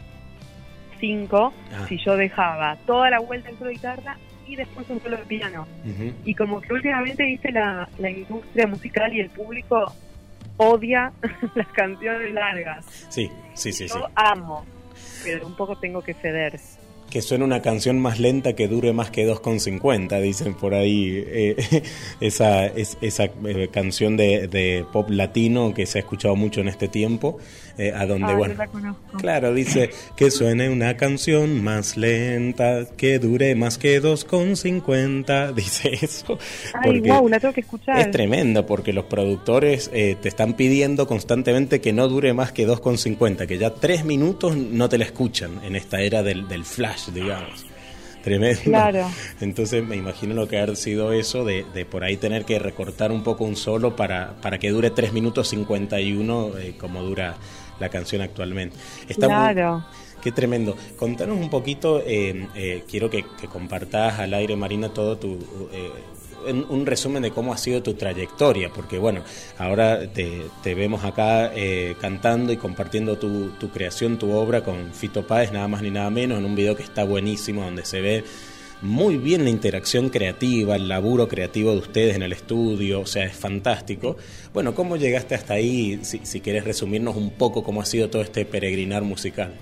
cinco 0.98 1.52
ah. 1.72 1.86
si 1.88 1.98
yo 1.98 2.16
dejaba 2.16 2.76
toda 2.86 3.10
la 3.10 3.20
vuelta 3.20 3.50
en 3.50 3.58
solo 3.58 3.68
de 3.68 3.76
guitarra 3.76 4.18
y 4.46 4.56
después 4.56 4.88
un 4.90 5.00
solo 5.00 5.16
de 5.16 5.24
piano. 5.24 5.66
Y 6.24 6.34
como 6.34 6.60
que 6.60 6.72
últimamente, 6.72 7.24
dice 7.24 7.52
la, 7.52 7.88
la 7.98 8.10
industria 8.10 8.66
musical 8.66 9.12
y 9.12 9.20
el 9.20 9.30
público 9.30 9.92
odia 10.56 11.12
las 11.54 11.68
canciones 11.68 12.32
largas. 12.32 12.84
Sí, 13.08 13.30
sí, 13.54 13.72
sí. 13.72 13.88
Yo 13.88 14.08
amo, 14.14 14.64
pero 15.22 15.46
un 15.46 15.56
poco 15.56 15.76
tengo 15.76 16.02
que 16.02 16.14
ceder 16.14 16.58
que 17.14 17.22
suene 17.22 17.44
una 17.44 17.62
canción 17.62 18.00
más 18.00 18.18
lenta 18.18 18.54
que 18.54 18.66
dure 18.66 18.92
más 18.92 19.08
que 19.12 19.24
2,50, 19.24 20.20
dicen 20.20 20.54
por 20.54 20.74
ahí. 20.74 21.22
Eh, 21.24 21.82
esa 22.20 22.66
esa 22.66 23.24
eh, 23.46 23.68
canción 23.70 24.16
de, 24.16 24.84
pop 24.92 25.10
latino 25.10 25.72
que 25.74 25.86
se 25.86 25.98
ha 25.98 26.00
escuchado 26.00 26.34
mucho 26.34 26.60
en 26.60 26.66
este 26.66 26.88
tiempo, 26.88 27.38
eh, 27.78 27.92
a 27.94 28.04
donde, 28.06 28.34
bueno, 28.34 28.56
claro, 29.16 29.54
dice 29.54 29.90
que 30.16 30.32
suene 30.32 30.68
una 30.68 30.96
canción 30.96 31.62
más 31.62 31.96
lenta, 31.96 32.84
que 32.96 33.20
dure 33.20 33.54
más 33.54 33.78
que 33.78 34.02
2,50, 34.02 35.52
dice 35.54 35.92
eso. 36.02 36.36
Ay, 36.82 36.98
wow, 36.98 37.28
la 37.28 37.38
tengo 37.38 37.54
que 37.54 37.60
escuchar. 37.60 38.00
Es 38.00 38.10
tremendo 38.10 38.66
porque 38.66 38.92
los 38.92 39.04
productores 39.04 39.88
te 39.88 40.28
están 40.28 40.54
pidiendo 40.54 41.06
constantemente 41.06 41.80
que 41.80 41.92
no 41.92 42.08
dure 42.08 42.34
más 42.34 42.50
que 42.50 42.66
2,50, 42.66 43.46
que 43.46 43.56
ya 43.56 43.72
tres 43.72 44.04
minutos 44.04 44.56
no 44.56 44.88
te 44.88 44.98
la 44.98 45.04
escuchan 45.04 45.60
en 45.62 45.76
esta 45.76 46.00
era 46.00 46.24
del, 46.24 46.48
del 46.48 46.64
flash 46.64 47.03
digamos. 47.12 47.66
Tremendo. 48.22 48.60
Claro. 48.64 49.06
Entonces 49.40 49.86
me 49.86 49.96
imagino 49.96 50.34
lo 50.34 50.48
que 50.48 50.58
ha 50.58 50.74
sido 50.76 51.12
eso 51.12 51.44
de, 51.44 51.64
por 51.90 52.04
ahí 52.04 52.16
tener 52.16 52.44
que 52.44 52.58
recortar 52.58 53.12
un 53.12 53.22
poco 53.22 53.44
un 53.44 53.56
solo 53.56 53.96
para, 53.96 54.40
para 54.40 54.58
que 54.58 54.70
dure 54.70 54.90
3 54.90 55.12
minutos 55.12 55.48
51 55.48 56.58
eh, 56.58 56.74
como 56.78 57.02
dura 57.02 57.36
la 57.78 57.90
canción 57.90 58.22
actualmente. 58.22 58.76
Está 59.08 59.26
claro. 59.26 59.84
qué 60.22 60.32
tremendo. 60.32 60.74
Contanos 60.96 61.36
un 61.36 61.50
poquito, 61.50 62.00
eh, 62.00 62.48
eh, 62.54 62.84
quiero 62.88 63.10
que, 63.10 63.26
que, 63.38 63.46
compartas 63.46 64.18
al 64.18 64.32
aire, 64.32 64.56
Marina, 64.56 64.88
todo 64.88 65.18
tu 65.18 65.38
un 66.44 66.86
resumen 66.86 67.22
de 67.22 67.30
cómo 67.30 67.52
ha 67.52 67.56
sido 67.56 67.82
tu 67.82 67.94
trayectoria, 67.94 68.70
porque 68.70 68.98
bueno, 68.98 69.22
ahora 69.58 70.00
te, 70.12 70.74
vemos 70.74 71.04
acá 71.04 71.52
eh, 71.54 71.96
cantando 72.00 72.52
y 72.52 72.56
compartiendo 72.56 73.18
tu, 73.18 73.50
tu, 73.58 73.70
creación, 73.70 74.18
tu 74.18 74.32
obra 74.32 74.62
con 74.62 74.92
Fito 74.92 75.26
Páez, 75.26 75.52
nada 75.52 75.68
más 75.68 75.82
ni 75.82 75.90
nada 75.90 76.10
menos, 76.10 76.38
en 76.38 76.44
un 76.44 76.54
video 76.54 76.76
que 76.76 76.82
está 76.82 77.04
buenísimo, 77.04 77.62
donde 77.62 77.84
se 77.84 78.00
ve 78.00 78.24
muy 78.82 79.16
bien 79.16 79.44
la 79.44 79.50
interacción 79.50 80.10
creativa, 80.10 80.76
el 80.76 80.88
laburo 80.88 81.26
creativo 81.26 81.72
de 81.72 81.78
ustedes 81.78 82.16
en 82.16 82.22
el 82.22 82.32
estudio, 82.32 83.00
o 83.00 83.06
sea, 83.06 83.24
es 83.24 83.34
fantástico. 83.34 84.16
Bueno, 84.52 84.74
¿cómo 84.74 84.96
llegaste 84.96 85.34
hasta 85.34 85.54
ahí? 85.54 86.00
Si, 86.02 86.20
si 86.24 86.40
quieres 86.40 86.64
resumirnos 86.64 87.16
un 87.16 87.30
poco 87.30 87.64
cómo 87.64 87.80
ha 87.80 87.86
sido 87.86 88.10
todo 88.10 88.22
este 88.22 88.44
peregrinar 88.44 89.02
musical. 89.02 89.54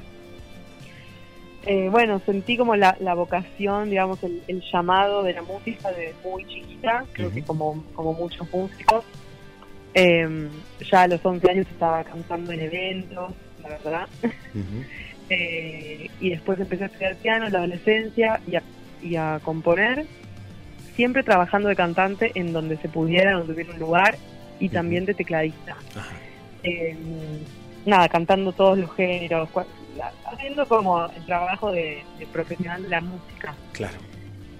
Eh, 1.64 1.88
bueno, 1.90 2.20
sentí 2.27 2.57
como 2.57 2.75
la, 2.75 2.96
vocación, 3.14 3.90
digamos, 3.90 4.18
el, 4.22 4.62
llamado 4.72 5.22
de 5.22 5.35
la 5.35 5.42
música 5.42 5.92
de 5.92 6.12
muy 6.25 6.44
chiquita, 6.46 7.05
creo 7.12 7.31
que 7.33 7.42
como, 7.42 7.85
como 7.94 8.12
muchos 8.14 8.51
músicos. 8.53 9.05
Em, 9.94 10.48
ya 10.90 11.03
a 11.03 11.09
los 11.09 11.25
11 11.25 11.51
años 11.51 11.66
estaba 11.70 12.03
cantando 12.03 12.53
en 12.53 12.61
eventos, 12.61 13.33
la 13.62 13.68
verdad. 13.68 14.09
Eh, 15.31 16.11
y 16.20 16.31
después 16.31 16.61
empecé 16.61 16.83
a 16.83 16.87
estudiar 16.88 17.16
piano 17.16 17.46
en 17.46 17.53
la 17.55 17.61
adolescencia 17.61 18.40
y 19.01 19.16
a, 19.16 19.40
componer, 19.42 20.05
siempre 20.94 21.22
trabajando 21.22 21.70
de 21.70 21.77
cantante 21.77 22.33
en 22.35 22.53
donde 22.53 22.77
se 22.77 22.90
pudiera, 22.90 23.33
donde 23.38 23.55
hubiera 23.55 23.72
un 23.72 23.79
lugar, 23.79 24.18
y 24.61 24.68
también 24.68 25.07
de 25.07 25.14
tecladista. 25.14 25.77
Nada, 27.84 28.08
cantando 28.08 28.52
todos 28.52 28.78
los 28.78 28.92
géneros, 28.94 29.48
haciendo 30.24 30.66
como 30.66 31.06
el 31.06 31.26
trabajo 31.26 31.72
de, 31.72 32.02
profesional 32.32 32.82
de 32.82 32.88
la 32.88 33.00
música. 33.00 33.54
Claro. 33.72 33.98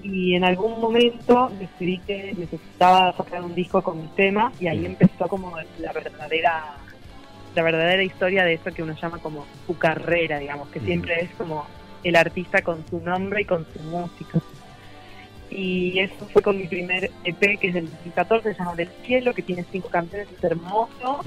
Y 0.03 0.35
en 0.35 0.45
algún 0.45 0.81
momento 0.81 1.51
decidí 1.61 1.99
que 1.99 2.35
necesitaba 2.37 3.13
sacar 3.17 3.43
un 3.43 3.55
disco 3.55 3.83
con 3.83 4.03
mi 4.03 4.09
tema 4.09 4.53
y 4.59 4.67
ahí 4.67 4.85
empezó 4.85 5.29
como 5.29 5.55
la 5.79 5.93
verdadera 5.93 6.77
la 7.55 7.63
verdadera 7.63 8.03
historia 8.03 8.45
de 8.45 8.55
eso 8.55 8.73
que 8.73 8.83
uno 8.83 8.95
llama 9.01 9.19
como 9.19 9.45
su 9.67 9.77
carrera, 9.77 10.39
digamos, 10.39 10.69
que 10.69 10.81
siempre 10.81 11.21
es 11.21 11.31
como 11.37 11.67
el 12.03 12.17
artista 12.17 12.63
con 12.63 12.85
su 12.89 12.99
nombre 13.01 13.43
y 13.43 13.45
con 13.45 13.67
su 13.73 13.79
música. 13.83 14.41
Y 15.51 15.99
eso 15.99 16.27
fue 16.33 16.41
con 16.41 16.57
mi 16.57 16.67
primer 16.67 17.11
EP, 17.25 17.59
que 17.61 17.69
es 17.69 17.75
del 17.75 17.91
2014, 17.91 18.55
se 18.55 18.59
llama 18.59 18.75
Del 18.75 18.89
Cielo, 19.05 19.35
que 19.35 19.43
tiene 19.43 19.67
cinco 19.71 19.89
canciones, 19.89 20.29
es 20.33 20.43
hermoso. 20.43 21.21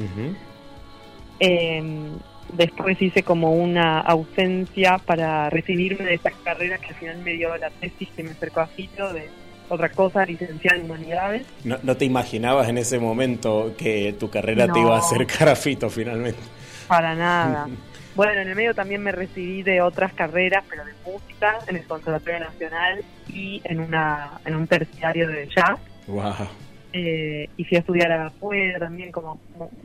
Después 2.54 3.02
hice 3.02 3.24
como 3.24 3.52
una 3.52 4.00
ausencia 4.00 4.98
para 5.00 5.50
recibirme 5.50 6.06
de 6.06 6.13
esa 6.15 6.32
carrera 6.43 6.78
que 6.78 6.88
al 6.88 6.95
final 6.95 7.17
me 7.19 7.34
dio 7.34 7.56
la 7.58 7.69
tesis 7.69 8.08
que 8.15 8.24
me 8.24 8.32
acercó 8.32 8.62
a 8.62 8.67
Fito 8.67 9.12
de 9.13 9.30
otra 9.67 9.89
cosa, 9.89 10.26
licenciada 10.26 10.78
en 10.78 10.86
humanidades. 10.86 11.45
No, 11.63 11.98
te 11.98 12.06
imaginabas 12.06 12.69
en 12.69 12.78
ese 12.78 13.00
momento 13.00 13.74
que 13.78 14.15
tu 14.19 14.30
carrera 14.30 14.71
te 14.71 14.80
iba 14.80 14.95
a 14.95 15.00
acercar 15.00 15.50
a 15.50 15.56
Fito 15.56 15.89
finalmente. 15.89 16.39
Para 16.88 17.15
nada. 17.15 17.67
bueno, 18.15 18.34
en 18.34 18.48
el 18.48 18.56
medio 18.56 18.76
también 18.76 19.02
me 19.02 19.12
recibí 19.12 19.63
de 19.63 19.82
otras 19.82 20.13
carreras, 20.13 20.63
pero 20.69 20.86
de 20.86 20.93
música, 21.04 21.58
en 21.67 21.78
el 21.78 21.84
Conservatorio 21.86 22.39
Nacional 22.41 23.04
y 23.28 23.62
en, 23.63 23.80
una, 23.80 24.39
en 24.45 24.56
un 24.56 24.67
terciario 24.67 25.28
de 25.28 25.48
jazz. 25.48 25.80
Wow. 26.08 26.48
Eh, 26.93 27.50
y 27.58 27.63
fui 27.65 27.76
a 27.76 27.80
estudiar 27.80 28.12
afuera 28.12 28.80
también, 28.80 29.12
como 29.12 29.39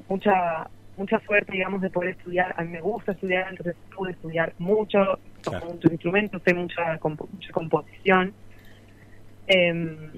mucha 0.09 0.69
mucha 1.01 1.19
suerte, 1.21 1.53
digamos, 1.53 1.81
de 1.81 1.89
poder 1.89 2.11
estudiar. 2.11 2.55
A 2.59 2.63
mí 2.63 2.69
me 2.69 2.81
gusta 2.83 3.13
estudiar, 3.13 3.47
entonces 3.49 3.75
pude 3.97 4.13
estudiar 4.13 4.53
mucho, 4.59 5.19
toco 5.43 5.67
muchos 5.73 5.91
instrumentos, 5.91 6.43
sé 6.45 6.53
mucha, 6.53 7.01
mucha 7.03 7.53
composición. 7.53 8.35
Em, 9.47 10.11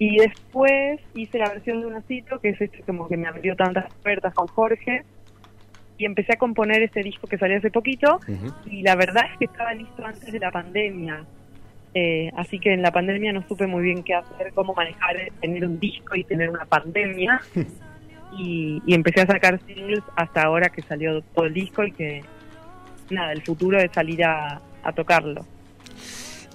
y 0.00 0.18
después 0.18 1.00
hice 1.14 1.38
la 1.38 1.48
versión 1.50 1.80
de 1.80 1.86
un 1.86 2.02
cito, 2.02 2.40
que 2.40 2.50
es 2.50 2.60
este 2.60 2.80
como 2.82 3.08
que 3.08 3.16
me 3.16 3.28
abrió 3.28 3.54
tantas 3.54 3.86
puertas 4.02 4.34
con 4.34 4.48
Jorge, 4.48 5.04
y 5.96 6.04
empecé 6.04 6.34
a 6.34 6.36
componer 6.36 6.82
ese 6.82 7.02
disco 7.02 7.28
que 7.28 7.38
salió 7.38 7.56
hace 7.56 7.70
poquito, 7.70 8.18
y 8.66 8.82
la 8.82 8.96
verdad 8.96 9.24
es 9.32 9.38
que 9.38 9.44
estaba 9.44 9.72
listo 9.74 10.04
antes 10.04 10.30
de 10.30 10.40
la 10.40 10.50
pandemia. 10.50 11.24
Eh, 11.94 12.30
así 12.36 12.58
que 12.58 12.74
en 12.74 12.82
la 12.82 12.90
pandemia 12.90 13.32
no 13.32 13.46
supe 13.48 13.66
muy 13.66 13.82
bien 13.84 14.02
qué 14.02 14.14
hacer, 14.14 14.52
cómo 14.54 14.74
manejar 14.74 15.16
tener 15.40 15.64
un 15.64 15.78
disco 15.78 16.16
y 16.16 16.24
tener 16.24 16.50
una 16.50 16.66
pandemia. 16.66 17.40
y, 18.38 18.82
empecé 18.94 19.22
a 19.22 19.26
sacar 19.26 19.60
singles 19.66 20.02
hasta 20.16 20.42
ahora 20.42 20.68
que 20.68 20.82
salió 20.82 21.22
todo 21.34 21.46
el 21.46 21.54
disco 21.54 21.84
y 21.84 21.92
que, 21.92 22.22
nada, 23.10 23.32
el 23.32 23.42
futuro 23.42 23.78
es 23.78 23.90
salir 23.92 24.24
a, 24.24 24.60
tocarlo. 24.94 25.44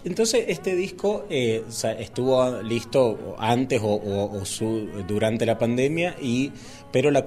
Entonces, 0.05 0.45
este 0.47 0.73
disco 0.73 1.27
eh, 1.29 1.63
estuvo 1.99 2.61
listo 2.61 3.35
antes 3.37 3.81
o, 3.83 4.41
durante 5.07 5.45
la 5.45 5.57
pandemia, 5.57 6.15
y 6.21 6.51
pero 6.91 7.11
la, 7.11 7.23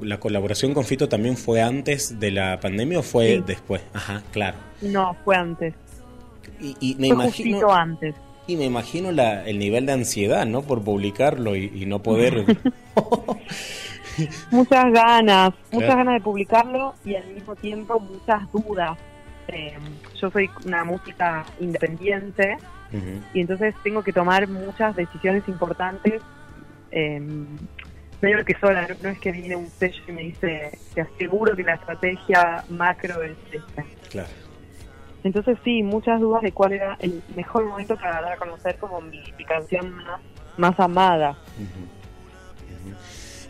la 0.00 0.20
colaboración 0.20 0.74
con 0.74 0.84
Fito 0.84 1.08
también 1.08 1.36
fue 1.36 1.62
antes 1.62 2.18
de 2.18 2.30
la 2.30 2.60
pandemia 2.60 2.98
o 2.98 3.02
fue 3.02 3.42
después. 3.46 3.82
Ajá, 3.94 4.22
claro. 4.32 4.58
No, 4.82 5.16
fue 5.24 5.36
antes. 5.36 5.74
Y, 6.60 6.94
me 6.98 7.08
imagino 7.08 7.72
antes. 7.72 8.14
Y 8.46 8.56
me 8.56 8.64
imagino 8.64 9.12
la, 9.12 9.46
el 9.46 9.58
nivel 9.58 9.86
de 9.86 9.92
ansiedad, 9.92 10.46
¿no? 10.46 10.62
Por 10.62 10.82
publicarlo 10.82 11.56
y, 11.56 11.86
no 11.86 12.02
poder. 12.02 12.44
muchas 14.50 14.92
ganas, 14.92 15.52
muchas 15.70 15.96
ganas 15.96 16.14
de 16.14 16.20
publicarlo 16.20 16.94
y 17.04 17.14
al 17.14 17.26
mismo 17.28 17.56
tiempo 17.56 18.00
muchas 18.00 18.50
dudas. 18.52 18.98
Eh, 19.48 19.76
yo 20.20 20.30
soy 20.30 20.48
una 20.64 20.84
música 20.84 21.44
independiente 21.58 22.56
y 23.32 23.40
entonces 23.40 23.74
tengo 23.82 24.02
que 24.02 24.12
tomar 24.12 24.48
muchas 24.48 24.94
decisiones 24.96 25.46
importantes. 25.48 26.22
Eh, 26.90 27.20
medio 28.20 28.44
que 28.44 28.54
sola, 28.60 28.86
no, 29.02 29.08
es 29.08 29.18
que 29.18 29.32
viene 29.32 29.56
un 29.56 29.68
sello 29.68 30.02
y 30.08 30.12
me 30.12 30.22
dice, 30.22 30.78
te 30.94 31.00
aseguro 31.00 31.56
que 31.56 31.62
la 31.62 31.74
estrategia 31.74 32.64
macro 32.68 33.22
es 33.22 33.36
esta. 33.52 33.84
Claro. 34.10 34.28
Entonces 35.22 35.58
sí, 35.64 35.82
muchas 35.82 36.20
dudas 36.20 36.42
de 36.42 36.52
cuál 36.52 36.72
era 36.72 36.96
el 37.00 37.22
mejor 37.36 37.66
momento 37.66 37.96
para 37.96 38.22
dar 38.22 38.32
a 38.32 38.36
conocer 38.36 38.78
como 38.78 39.00
mi, 39.00 39.22
canción 39.46 39.94
más, 40.56 40.78
amada. 40.80 41.36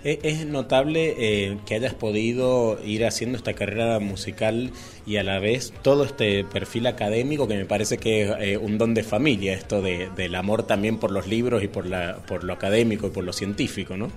Es 0.03 0.47
notable 0.47 1.15
eh, 1.19 1.59
que 1.67 1.75
hayas 1.75 1.93
podido 1.93 2.79
ir 2.85 3.05
haciendo 3.05 3.37
esta 3.37 3.53
carrera 3.53 3.99
musical 3.99 4.71
y 5.07 5.19
a 5.19 5.23
la 5.23 5.39
vez 5.41 5.75
todo 5.83 6.05
este 6.05 6.43
perfil 6.45 6.87
académico 6.87 7.47
que 7.47 7.57
me 7.57 7.67
parece 7.67 7.99
que 7.99 8.23
es 8.23 8.31
eh, 8.41 8.57
un 8.57 8.79
don 8.79 8.95
de 8.95 9.03
familia, 9.03 9.53
esto 9.53 9.83
de, 9.83 10.09
del 10.17 10.35
amor 10.37 10.63
también 10.63 10.97
por 10.97 11.11
los 11.11 11.27
libros 11.27 11.63
y 11.63 11.69
por, 11.69 11.87
la, 11.87 12.17
por 12.27 12.45
lo 12.45 12.55
académico 12.55 13.09
y 13.09 13.11
por 13.11 13.25
lo 13.25 13.35
científico, 13.35 13.99
¿no? 13.99 14.11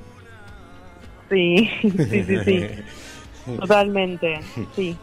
Sí, 1.29 1.69
sí, 1.81 2.23
sí, 2.23 2.37
sí. 2.45 2.59
Totalmente, 3.45 4.39
sí. 4.75 4.95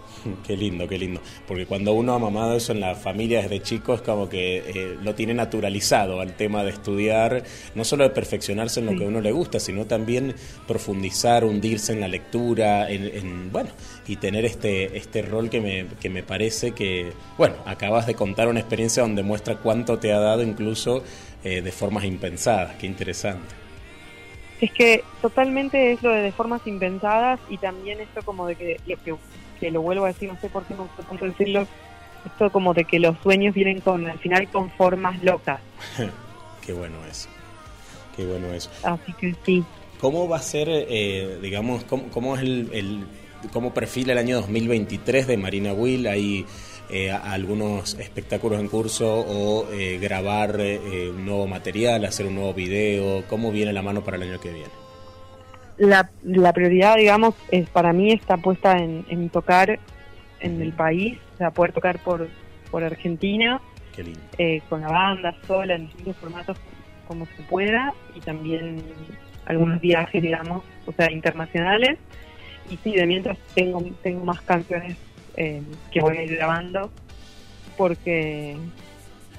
Qué 0.46 0.56
lindo, 0.56 0.86
qué 0.86 0.98
lindo. 0.98 1.20
Porque 1.46 1.66
cuando 1.66 1.92
uno 1.92 2.14
ha 2.14 2.18
mamado 2.18 2.54
eso 2.54 2.72
en 2.72 2.80
la 2.80 2.94
familia 2.94 3.42
desde 3.42 3.62
chico 3.62 3.94
es 3.94 4.02
como 4.02 4.28
que 4.28 4.58
eh, 4.58 4.98
lo 5.02 5.14
tiene 5.14 5.34
naturalizado 5.34 6.20
al 6.20 6.36
tema 6.36 6.62
de 6.62 6.70
estudiar, 6.70 7.42
no 7.74 7.84
solo 7.84 8.04
de 8.04 8.10
perfeccionarse 8.10 8.80
en 8.80 8.86
lo 8.86 8.96
que 8.96 9.04
a 9.04 9.08
uno 9.08 9.20
le 9.20 9.32
gusta, 9.32 9.60
sino 9.60 9.86
también 9.86 10.34
profundizar, 10.66 11.44
hundirse 11.44 11.92
en 11.92 12.00
la 12.00 12.08
lectura, 12.08 12.90
en, 12.90 13.50
bueno, 13.50 13.70
y 14.06 14.16
tener 14.16 14.44
este, 14.44 14.96
este 14.96 15.22
rol 15.22 15.48
que 15.50 15.60
me, 15.60 15.86
que 16.00 16.10
me 16.10 16.22
parece 16.22 16.72
que, 16.72 17.12
bueno, 17.38 17.56
acabas 17.66 18.06
de 18.06 18.14
contar 18.14 18.48
una 18.48 18.60
experiencia 18.60 19.02
donde 19.02 19.22
muestra 19.22 19.56
cuánto 19.56 19.98
te 19.98 20.12
ha 20.12 20.18
dado 20.18 20.42
incluso 20.42 21.02
eh, 21.44 21.62
de 21.62 21.72
formas 21.72 22.04
impensadas. 22.04 22.76
Qué 22.76 22.86
interesante. 22.86 23.59
Es 24.60 24.72
que 24.72 25.04
totalmente 25.22 25.92
es 25.92 26.02
lo 26.02 26.10
de, 26.10 26.22
de 26.22 26.32
formas 26.32 26.66
impensadas 26.66 27.40
y 27.48 27.56
también 27.56 28.00
esto 28.00 28.22
como 28.22 28.46
de 28.46 28.56
que 28.56 28.80
lo 28.86 29.02
que 29.02 29.14
que 29.60 29.70
lo 29.70 29.82
vuelvo 29.82 30.06
a 30.06 30.08
decir, 30.08 30.28
no 30.28 30.40
sé 30.40 30.48
por 30.48 30.64
qué 30.64 30.74
me 30.74 30.80
gusta 30.80 31.02
tanto 31.02 31.26
decirlo, 31.26 31.66
esto 32.24 32.50
como 32.50 32.74
de 32.74 32.84
que 32.84 32.98
los 32.98 33.16
sueños 33.22 33.54
vienen 33.54 33.80
con, 33.80 34.06
al 34.06 34.18
final, 34.18 34.48
con 34.48 34.70
formas 34.70 35.22
locas. 35.22 35.60
qué 36.66 36.72
bueno 36.72 36.96
eso, 37.08 37.28
qué 38.16 38.24
bueno 38.24 38.52
eso. 38.52 38.70
Así 38.82 39.12
que 39.12 39.36
sí. 39.44 39.62
¿Cómo 40.00 40.26
va 40.28 40.38
a 40.38 40.42
ser, 40.42 40.68
eh, 40.70 41.38
digamos, 41.42 41.84
cómo, 41.84 42.34
es 42.34 42.42
el, 42.42 43.04
cómo 43.52 43.74
perfila 43.74 44.12
el 44.12 44.18
año 44.18 44.36
2023 44.36 45.26
de 45.26 45.36
Marina 45.36 45.74
Will? 45.74 46.06
¿Hay 46.06 46.46
eh, 46.92 47.10
algunos 47.10 47.94
espectáculos 47.94 48.60
en 48.60 48.68
curso 48.68 49.20
o 49.20 49.70
eh, 49.72 49.98
grabar 50.00 50.56
un 50.56 51.24
nuevo 51.24 51.46
material, 51.46 52.04
hacer 52.04 52.26
un 52.26 52.34
nuevo 52.34 52.54
video? 52.54 53.24
¿Cómo 53.28 53.50
viene 53.50 53.72
la 53.72 53.82
mano 53.82 54.02
para 54.02 54.16
el 54.16 54.24
año 54.24 54.40
que 54.40 54.52
viene? 54.52 54.90
la, 55.80 56.10
la 56.22 56.52
prioridad, 56.52 56.96
digamos, 56.96 57.34
es 57.50 57.68
para 57.70 57.94
mí 57.94 58.12
está 58.12 58.36
puesta 58.36 58.76
en, 58.76 59.30
tocar 59.30 59.80
en 60.40 60.60
el 60.60 60.72
país, 60.72 61.18
o 61.34 61.38
sea, 61.38 61.50
poder 61.52 61.72
tocar 61.72 61.98
por, 62.00 62.28
por 62.70 62.84
Argentina, 62.84 63.60
eh, 64.36 64.60
con 64.68 64.82
la 64.82 64.88
banda, 64.88 65.34
sola, 65.46 65.74
en 65.74 65.86
distintos 65.86 66.16
formatos 66.16 66.58
como 67.08 67.24
se 67.26 67.42
pueda, 67.48 67.94
y 68.14 68.20
también 68.20 68.82
algunos 69.46 69.80
viajes, 69.80 70.22
digamos, 70.22 70.62
o 70.86 70.92
sea, 70.92 71.10
internacionales. 71.10 71.98
Y 72.70 72.76
sí, 72.76 72.92
de 72.92 73.06
mientras 73.06 73.38
tengo, 73.54 73.82
tengo 74.02 74.24
más 74.24 74.42
canciones 74.42 74.96
eh, 75.42 75.62
que 75.90 76.02
voy 76.02 76.18
a 76.18 76.22
ir 76.22 76.36
grabando, 76.36 76.90
porque, 77.78 78.58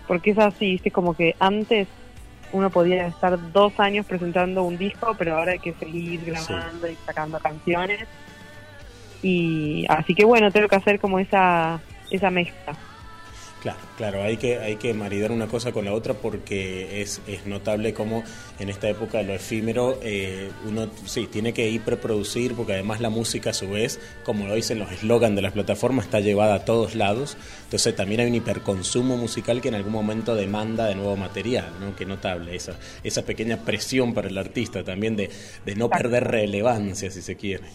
porque 0.08 0.32
es 0.32 0.40
así, 0.40 0.72
¿viste? 0.72 0.90
Como 0.90 1.16
que 1.16 1.36
antes 1.40 1.88
uno 2.52 2.72
podía 2.72 3.06
estar 3.06 3.38
dos 3.52 3.80
años 3.80 4.08
presentando 4.08 4.64
un 4.64 4.80
disco, 4.80 5.16
pero 5.16 5.38
ahora 5.38 5.52
hay 5.52 5.60
que 5.60 5.74
seguir 5.74 6.26
grabando 6.26 6.90
y 6.90 6.96
sacando 7.06 7.38
canciones. 7.38 8.08
Y 9.22 9.86
así 9.90 10.16
que 10.16 10.26
bueno, 10.26 10.52
tengo 10.52 10.68
que 10.68 10.76
hacer 10.76 11.00
como 11.00 11.20
esa, 11.20 11.80
esa 12.10 12.32
mezcla. 12.32 12.76
Claro, 13.62 13.80
claro, 13.95 14.24
hay 14.24 14.38
que, 14.38 14.58
hay 14.58 14.78
que 14.78 14.91
maridar 14.95 15.32
una 15.32 15.45
cosa 15.45 15.71
con 15.71 15.86
la 15.86 15.93
otra 15.93 16.15
porque 16.15 17.00
es, 17.00 17.21
es 17.28 17.45
notable 17.45 17.93
como 17.93 18.24
en 18.58 18.69
esta 18.69 18.89
época 18.89 19.19
de 19.19 19.26
lo 19.26 19.34
efímero 19.36 20.00
eh, 20.02 20.50
uno 20.67 20.88
sí 21.06 21.28
tiene 21.28 21.54
que 21.54 21.69
hiperproducir 21.69 22.56
porque 22.56 22.74
además 22.74 23.02
la 23.02 23.12
música 23.12 23.52
a 23.52 23.54
su 23.54 23.69
vez, 23.69 24.00
como 24.24 24.47
lo 24.47 24.56
dicen 24.56 24.80
los 24.80 24.91
eslogans 24.91 25.36
de 25.36 25.43
las 25.43 25.54
plataformas, 25.54 26.06
está 26.06 26.21
llevada 26.21 26.56
a 26.56 26.65
todos 26.65 26.95
lados. 26.95 27.38
Entonces 27.65 27.95
también 27.95 28.21
hay 28.21 28.28
un 28.30 28.36
hiperconsumo 28.36 29.15
musical 29.15 29.62
que 29.62 29.67
en 29.67 29.76
algún 29.76 29.93
momento 29.93 30.34
demanda 30.34 30.88
de 30.88 30.95
nuevo 30.95 31.15
material, 31.15 31.69
¿no? 31.80 31.95
Que 31.95 32.08
notable 32.08 32.56
esa, 32.56 32.80
esa 33.04 33.24
pequeña 33.26 33.58
presión 33.58 34.15
para 34.15 34.28
el 34.28 34.39
artista 34.39 34.84
también 34.84 35.15
de, 35.15 35.30
de 35.65 35.76
no 35.76 35.88
perder 35.88 36.24
relevancia 36.24 37.12
si 37.12 37.21
se 37.21 37.36
quiere. 37.36 37.65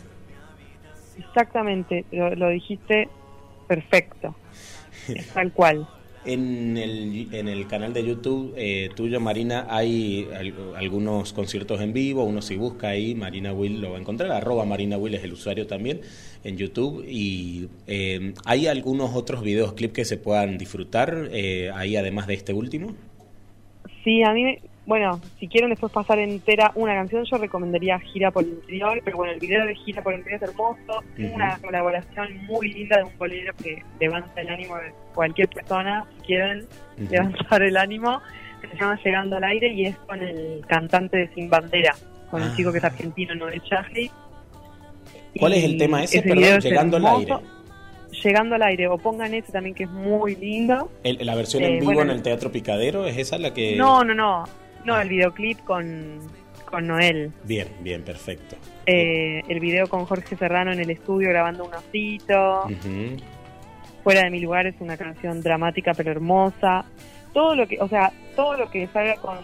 Exactamente, 1.16 2.04
lo 2.10 2.48
dijiste 2.48 3.08
perfecto. 3.68 4.34
Tal 5.34 5.52
cual. 5.52 5.88
En 6.24 6.76
el, 6.76 7.28
en 7.32 7.46
el 7.46 7.68
canal 7.68 7.92
de 7.92 8.04
YouTube 8.04 8.52
eh, 8.56 8.90
tuyo, 8.96 9.20
Marina, 9.20 9.66
hay 9.70 10.28
algunos 10.76 11.32
conciertos 11.32 11.80
en 11.80 11.92
vivo. 11.92 12.24
Uno 12.24 12.42
si 12.42 12.56
busca 12.56 12.88
ahí, 12.88 13.14
Marina 13.14 13.52
Will 13.52 13.80
lo 13.80 13.92
va 13.92 13.98
a 13.98 14.00
encontrar. 14.00 14.32
Arroba 14.32 14.64
Marina 14.64 14.98
Will 14.98 15.14
es 15.14 15.22
el 15.22 15.34
usuario 15.34 15.68
también 15.68 16.00
en 16.42 16.56
YouTube. 16.56 17.04
Y 17.08 17.68
eh, 17.86 18.34
¿hay 18.44 18.66
algunos 18.66 19.14
otros 19.14 19.42
videos, 19.42 19.74
clips 19.74 19.94
que 19.94 20.04
se 20.04 20.16
puedan 20.16 20.58
disfrutar 20.58 21.28
eh, 21.30 21.70
ahí 21.72 21.96
además 21.96 22.26
de 22.26 22.34
este 22.34 22.52
último? 22.52 22.92
Sí, 24.02 24.24
a 24.24 24.32
mí 24.32 24.58
bueno, 24.86 25.20
si 25.40 25.48
quieren 25.48 25.70
después 25.70 25.92
pasar 25.92 26.20
entera 26.20 26.70
una 26.76 26.94
canción, 26.94 27.24
yo 27.24 27.38
recomendaría 27.38 27.98
Gira 27.98 28.30
por 28.30 28.44
el 28.44 28.50
Interior, 28.50 29.00
pero 29.04 29.16
bueno, 29.16 29.32
el 29.32 29.40
video 29.40 29.66
de 29.66 29.74
Gira 29.74 30.00
por 30.00 30.12
el 30.12 30.20
Interior 30.20 30.44
es 30.44 30.48
hermoso, 30.48 31.02
una 31.34 31.58
colaboración 31.58 32.46
muy 32.46 32.72
linda 32.72 32.98
de 32.98 33.04
un 33.04 33.18
bolero 33.18 33.52
que 33.60 33.82
levanta 33.98 34.40
el 34.40 34.48
ánimo 34.48 34.76
de 34.76 34.92
cualquier 35.12 35.48
persona, 35.48 36.04
si 36.16 36.26
quieren 36.26 36.66
levantar 37.10 37.62
el 37.64 37.76
ánimo, 37.76 38.20
se 38.60 38.76
llama 38.78 38.98
Llegando 39.04 39.36
al 39.36 39.44
Aire 39.44 39.72
y 39.72 39.86
es 39.86 39.96
con 39.96 40.22
el 40.22 40.64
cantante 40.68 41.16
de 41.16 41.34
Sin 41.34 41.50
Bandera, 41.50 41.96
con 42.30 42.42
el 42.42 42.54
chico 42.54 42.70
que 42.70 42.78
es 42.78 42.84
ah. 42.84 42.88
argentino, 42.88 43.34
Noel 43.34 43.60
Chagri. 43.62 44.08
¿Cuál 45.36 45.52
es 45.54 45.64
el 45.64 45.78
tema 45.78 46.04
ese, 46.04 46.22
perdón, 46.22 46.60
Llegando 46.60 46.96
al 46.98 47.06
Aire? 47.06 47.34
Llegando 48.22 48.54
al 48.54 48.62
aire, 48.62 48.88
o 48.88 48.96
pongan 48.96 49.34
ese 49.34 49.52
también 49.52 49.74
que 49.74 49.84
es 49.84 49.90
muy 49.90 50.36
lindo. 50.36 50.90
¿La 51.02 51.34
versión 51.34 51.64
en 51.64 51.74
eh, 51.74 51.80
vivo 51.80 52.00
en 52.00 52.10
el 52.10 52.22
Teatro 52.22 52.50
Picadero 52.50 53.04
es 53.04 53.18
esa 53.18 53.36
la 53.36 53.52
que...? 53.52 53.76
No, 53.76 54.02
no, 54.04 54.14
no, 54.14 54.44
no, 54.86 55.00
el 55.00 55.08
videoclip 55.08 55.58
con, 55.64 56.20
con 56.64 56.86
Noel. 56.86 57.32
Bien, 57.44 57.68
bien, 57.80 58.02
perfecto. 58.02 58.56
Eh, 58.86 59.42
el 59.48 59.60
video 59.60 59.88
con 59.88 60.06
Jorge 60.06 60.36
Serrano 60.36 60.72
en 60.72 60.80
el 60.80 60.90
estudio 60.90 61.28
grabando 61.30 61.64
un 61.64 61.74
osito. 61.74 62.68
Fuera 64.04 64.22
de 64.22 64.30
mi 64.30 64.40
lugar 64.40 64.66
es 64.66 64.76
una 64.78 64.96
canción 64.96 65.42
dramática 65.42 65.92
pero 65.94 66.12
hermosa. 66.12 66.84
Todo 67.34 67.54
lo 67.56 67.66
que, 67.66 67.78
o 67.80 67.88
sea, 67.88 68.12
todo 68.36 68.56
lo 68.56 68.70
que 68.70 68.86
salga 68.88 69.16
con, 69.16 69.38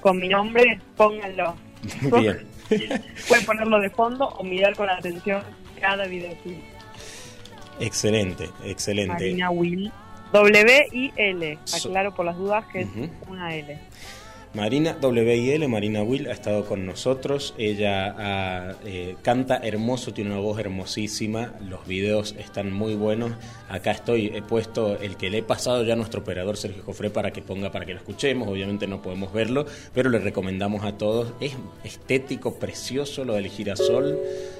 con 0.00 0.18
mi 0.18 0.28
nombre, 0.28 0.78
pónganlo. 0.96 1.56
Bien. 2.20 2.46
Pueden 3.28 3.46
ponerlo 3.46 3.80
de 3.80 3.88
fondo 3.88 4.28
o 4.28 4.44
mirar 4.44 4.76
con 4.76 4.90
atención 4.90 5.42
cada 5.80 6.06
videoclip. 6.06 6.62
Excelente, 7.80 8.50
excelente. 8.64 9.14
Marina 9.14 9.50
Will. 9.50 9.90
W-I-L. 10.32 11.58
Aclaro 11.74 12.14
por 12.14 12.26
las 12.26 12.36
dudas 12.36 12.64
que 12.66 12.80
es 12.80 12.88
una 13.26 13.54
L. 13.54 13.78
Marina 14.54 14.96
WIL, 15.00 15.68
Marina 15.68 16.02
Will, 16.02 16.28
ha 16.28 16.32
estado 16.32 16.64
con 16.64 16.86
nosotros. 16.86 17.54
Ella 17.58 18.76
eh, 18.84 19.16
canta 19.22 19.58
hermoso, 19.62 20.14
tiene 20.14 20.30
una 20.30 20.40
voz 20.40 20.58
hermosísima. 20.58 21.54
Los 21.68 21.86
videos 21.86 22.34
están 22.38 22.72
muy 22.72 22.94
buenos. 22.94 23.32
Acá 23.68 23.90
estoy, 23.90 24.28
he 24.34 24.42
puesto 24.42 24.98
el 24.98 25.16
que 25.16 25.28
le 25.28 25.38
he 25.38 25.42
pasado 25.42 25.84
ya 25.84 25.92
a 25.92 25.96
nuestro 25.96 26.22
operador 26.22 26.56
Sergio 26.56 26.82
Jofré 26.82 27.10
para 27.10 27.30
que 27.30 27.42
ponga, 27.42 27.70
para 27.70 27.84
que 27.84 27.92
lo 27.92 27.98
escuchemos. 27.98 28.48
Obviamente 28.48 28.86
no 28.86 29.02
podemos 29.02 29.32
verlo, 29.32 29.66
pero 29.92 30.08
le 30.08 30.18
recomendamos 30.18 30.82
a 30.84 30.96
todos. 30.96 31.34
Es 31.40 31.52
estético, 31.84 32.58
precioso 32.58 33.24
lo 33.24 33.34
del 33.34 33.48
girasol 33.48 34.18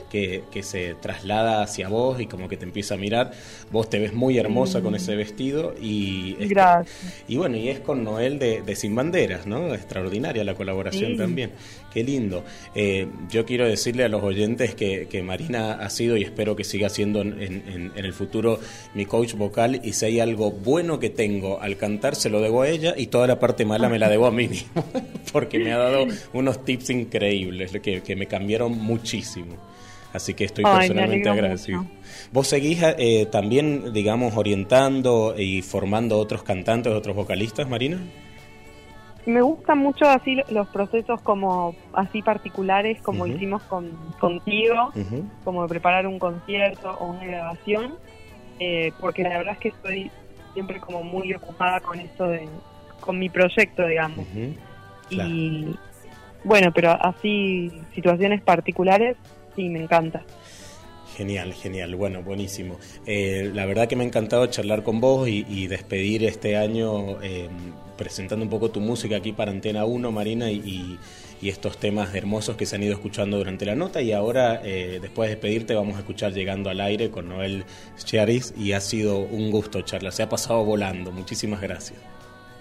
que, 0.09 0.43
se 0.63 0.95
traslada 0.95 1.63
hacia 1.63 1.89
vos 1.89 2.21
y 2.21 2.27
como 2.27 2.49
que 2.49 2.57
te 2.57 2.65
empieza 2.65 2.95
a 2.95 2.97
mirar. 2.97 3.33
Vos 3.71 3.89
te 3.89 3.99
ves 3.99 4.13
muy 4.13 4.39
hermosa 4.39 4.81
con 4.81 4.95
ese 4.95 5.15
vestido 5.15 5.75
y... 5.81 6.35
Gracias. 6.35 7.23
Y 7.29 7.37
bueno, 7.37 7.57
y 7.57 7.69
es 7.69 7.81
con 7.81 8.03
Noel 8.03 8.39
de, 8.39 8.77
Sin 8.77 8.95
Banderas, 8.95 9.47
¿no? 9.47 9.75
Extraordinaria 9.75 10.45
la 10.45 10.55
colaboración 10.55 11.17
también. 11.17 11.53
Qué 11.93 12.05
lindo. 12.05 12.45
Eh, 12.75 13.07
yo 13.31 13.47
quiero 13.47 13.67
decirle 13.67 14.05
a 14.05 14.09
los 14.09 14.23
oyentes 14.23 14.75
que, 14.75 15.23
Marina 15.23 15.73
ha 15.73 15.91
sido 15.91 16.17
y 16.17 16.23
espero 16.23 16.55
que 16.57 16.65
siga 16.65 16.89
siendo 16.89 17.21
en, 17.21 17.93
el 17.97 18.13
futuro 18.13 18.61
mi 18.95 19.05
coach 19.05 19.35
vocal 19.35 19.81
y 19.83 19.93
si 19.93 20.07
hay 20.07 20.21
algo 20.21 20.53
bueno 20.53 20.99
que 20.99 21.11
tengo 21.11 21.61
al 21.61 21.77
cantar 21.77 22.15
se 22.15 22.31
lo 22.31 22.41
debo 22.41 22.63
a 22.63 22.69
ella 22.69 22.95
y 22.97 23.09
toda 23.09 23.27
la 23.27 23.39
parte 23.39 23.65
mala 23.65 23.89
me 23.89 23.99
la 23.99 24.09
debo 24.09 24.27
a 24.27 24.31
mí 24.31 24.49
mismo 24.49 24.85
porque 25.33 25.59
me 25.59 25.73
ha 25.73 25.79
dado 25.79 26.07
unos 26.33 26.65
tips 26.65 26.91
increíbles 26.91 27.73
que, 27.83 28.03
que 28.03 28.17
me 28.17 28.27
cambiaron 28.27 28.79
muchísimo. 28.79 29.57
Así 30.13 30.35
que 30.35 30.45
estoy 30.45 30.65
personalmente 30.65 31.29
agradecido. 31.29 31.85
¿Vos 32.33 32.49
seguís 32.49 32.83
eh, 32.83 33.27
también, 33.31 33.93
digamos, 33.93 34.37
orientando 34.37 35.35
y 35.37 35.63
formando 35.63 36.19
otros 36.19 36.43
cantantes, 36.43 36.93
otros 36.93 37.15
vocalistas, 37.15 37.69
Marina? 37.69 37.99
Me 39.27 39.43
gustan 39.43 39.79
mucho 39.79 40.07
así 40.07 40.39
los 40.49 40.69
procesos 40.69 41.21
como 41.21 41.75
así 41.93 42.23
particulares 42.23 43.03
como 43.03 43.27
hicimos 43.27 43.63
con, 43.65 43.91
contigo, 44.19 44.91
como 45.45 45.63
de 45.63 45.69
preparar 45.69 46.07
un 46.07 46.19
concierto 46.19 46.97
o 46.99 47.09
una 47.09 47.27
grabación, 47.27 47.97
eh, 48.59 48.93
porque 48.99 49.23
la 49.25 49.37
verdad 49.37 49.53
es 49.53 49.59
que 49.59 49.69
estoy 49.69 50.11
siempre 50.55 50.81
como 50.81 51.03
muy 51.03 51.35
ocupada 51.35 51.81
con 51.81 52.01
esto 52.01 52.27
de, 52.29 52.49
con 53.01 53.19
mi 53.19 53.29
proyecto, 53.29 53.87
digamos. 53.87 54.27
Y 55.11 55.77
bueno, 56.45 56.73
pero 56.73 56.93
así 56.93 57.71
situaciones 57.95 58.41
particulares 58.41 59.19
sí, 59.59 59.69
me 59.69 59.83
encanta. 59.83 60.23
Genial, 61.17 61.53
genial, 61.53 61.97
bueno, 61.97 62.23
buenísimo. 62.23 62.77
Eh, 63.05 63.51
la 63.53 63.67
verdad 63.67 63.89
que 63.89 63.97
me 63.97 64.05
ha 64.05 64.07
encantado 64.07 64.47
charlar 64.47 64.85
con 64.85 65.01
vos 65.01 65.29
y, 65.29 65.67
despedir 65.67 66.23
este 66.23 66.57
año 66.57 67.21
eh, 67.23 67.49
presentando 67.97 68.45
un 68.45 68.51
poco 68.51 68.71
tu 68.71 68.79
música 68.79 69.17
aquí 69.17 69.33
para 69.33 69.51
Antena 69.51 69.85
1, 69.85 70.13
Marina, 70.13 70.51
y, 70.51 70.99
estos 71.43 71.79
temas 71.79 72.15
hermosos 72.15 72.57
que 72.57 72.67
se 72.67 72.77
han 72.77 72.83
ido 72.83 72.93
escuchando 72.93 73.39
durante 73.39 73.65
la 73.65 73.75
nota. 73.75 74.01
Y 74.01 74.13
ahora, 74.13 74.61
eh, 74.65 74.99
después 75.01 75.29
de 75.29 75.37
despedirte, 75.37 75.75
vamos 75.75 75.97
a 75.97 76.01
escuchar 76.01 76.33
Llegando 76.33 76.69
al 76.71 76.81
Aire 76.81 77.11
con 77.11 77.29
Noel 77.29 77.65
Charis 77.97 78.55
y 78.57 78.73
ha 78.73 78.81
sido 78.81 79.19
un 79.19 79.51
gusto 79.51 79.83
charlar, 79.83 80.13
se 80.13 80.23
ha 80.23 80.29
pasado 80.29 80.65
volando. 80.65 81.11
Muchísimas 81.11 81.61
gracias. 81.61 81.99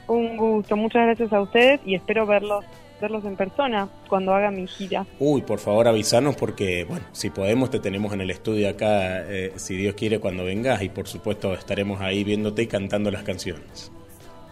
Un 0.07 0.37
gusto, 0.37 0.75
muchas 0.75 1.05
gracias 1.05 1.33
a 1.33 1.41
ustedes 1.41 1.79
y 1.85 1.95
espero 1.95 2.25
verlos 2.25 2.65
verlos 2.99 3.25
en 3.25 3.35
persona 3.35 3.89
cuando 4.07 4.33
haga 4.33 4.51
mi 4.51 4.67
gira. 4.67 5.05
Uy, 5.19 5.41
por 5.41 5.59
favor 5.59 5.87
avísanos 5.87 6.35
porque, 6.35 6.83
bueno, 6.85 7.05
si 7.11 7.29
podemos 7.29 7.69
te 7.69 7.79
tenemos 7.79 8.13
en 8.13 8.21
el 8.21 8.31
estudio 8.31 8.69
acá, 8.69 9.23
eh, 9.27 9.53
si 9.55 9.75
Dios 9.75 9.95
quiere, 9.95 10.19
cuando 10.19 10.43
vengas 10.43 10.81
y 10.81 10.89
por 10.89 11.07
supuesto 11.07 11.53
estaremos 11.53 12.01
ahí 12.01 12.23
viéndote 12.23 12.63
y 12.63 12.67
cantando 12.67 13.11
las 13.11 13.23
canciones. 13.23 13.91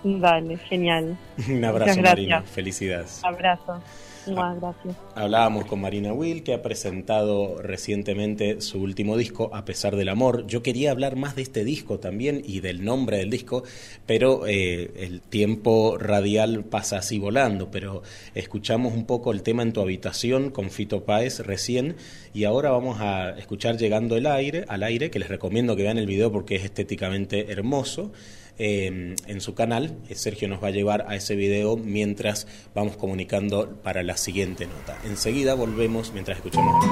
Dale, 0.04 0.58
genial. 0.58 1.18
Un 1.50 1.66
abrazo, 1.66 2.02
Marina. 2.02 2.42
Felicidades. 2.44 3.24
Abrazo. 3.24 3.82
Gracias. 4.28 4.96
Hablábamos 5.16 5.66
con 5.66 5.82
Marina 5.82 6.14
Will, 6.14 6.44
que 6.44 6.54
ha 6.54 6.62
presentado 6.62 7.62
recientemente 7.62 8.62
su 8.62 8.82
último 8.82 9.18
disco, 9.18 9.50
A 9.54 9.66
pesar 9.66 9.96
del 9.96 10.10
amor. 10.10 10.46
Yo 10.48 10.64
quería 10.64 10.92
hablar 10.92 11.16
más 11.16 11.36
de 11.36 11.42
este 11.42 11.64
disco 11.64 12.00
también 12.00 12.42
y 12.46 12.60
del 12.60 12.84
nombre 12.84 13.18
del 13.18 13.30
disco, 13.30 13.64
pero 14.06 14.48
eh, 14.48 14.92
el 14.98 15.22
tiempo 15.22 15.98
radial 15.98 16.64
pasa 16.64 16.98
así 16.98 17.20
volando. 17.20 17.70
Pero 17.72 18.02
escuchamos 18.34 18.94
un 18.94 19.06
poco 19.06 19.32
el 19.32 19.44
tema 19.44 19.64
en 19.64 19.74
tu 19.74 19.82
habitación 19.82 20.50
con 20.50 20.70
Fito 20.70 21.04
Páez 21.04 21.40
recién 21.40 21.96
y 22.34 22.44
ahora 22.44 22.72
vamos 22.72 23.00
a 23.00 23.32
escuchar 23.32 23.78
Llegando 23.78 24.16
el 24.18 24.26
aire, 24.26 24.66
al 24.68 24.84
aire, 24.84 25.10
que 25.10 25.20
les 25.20 25.30
recomiendo 25.30 25.76
que 25.76 25.84
vean 25.84 25.98
el 25.98 26.06
video 26.06 26.32
porque 26.32 26.56
es 26.56 26.64
estéticamente 26.64 27.52
hermoso. 27.52 28.12
Em, 28.58 29.16
en 29.28 29.42
su 29.42 29.54
canal. 29.54 29.98
Eh, 30.08 30.16
Sergio 30.16 30.48
nos 30.48 30.64
va 30.64 30.70
a 30.70 30.72
llevar 30.72 31.06
a 31.10 31.16
ese 31.16 31.36
video 31.36 31.76
mientras 31.76 32.48
vamos 32.74 32.96
comunicando 32.96 33.82
para 33.84 34.02
la 34.02 34.16
siguiente 34.16 34.66
nota. 34.66 34.98
Enseguida 35.04 35.56
volvemos 35.56 36.14
mientras 36.14 36.38
escuchamos. 36.38 36.86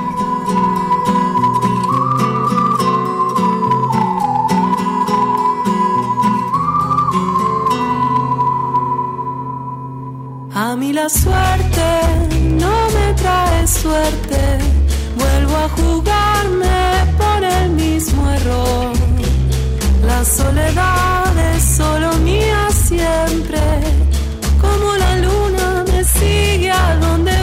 A 10.53 10.75
mí 10.75 10.91
la 10.91 11.07
suerte 11.07 11.81
no 12.59 12.89
me 12.89 13.13
trae 13.13 13.67
suerte, 13.67 14.57
vuelvo 15.17 15.55
a 15.55 15.69
jugarme 15.69 17.13
por 17.17 17.43
el 17.43 17.69
mismo 17.71 18.29
error. 18.31 19.02
Soledad 20.23 21.37
es 21.53 21.63
solo 21.75 22.13
mía 22.19 22.69
siempre, 22.71 23.59
como 24.59 24.95
la 24.95 25.17
luna 25.17 25.83
me 25.91 26.03
sigue 26.03 26.71
a 26.71 26.95
donde 26.95 27.42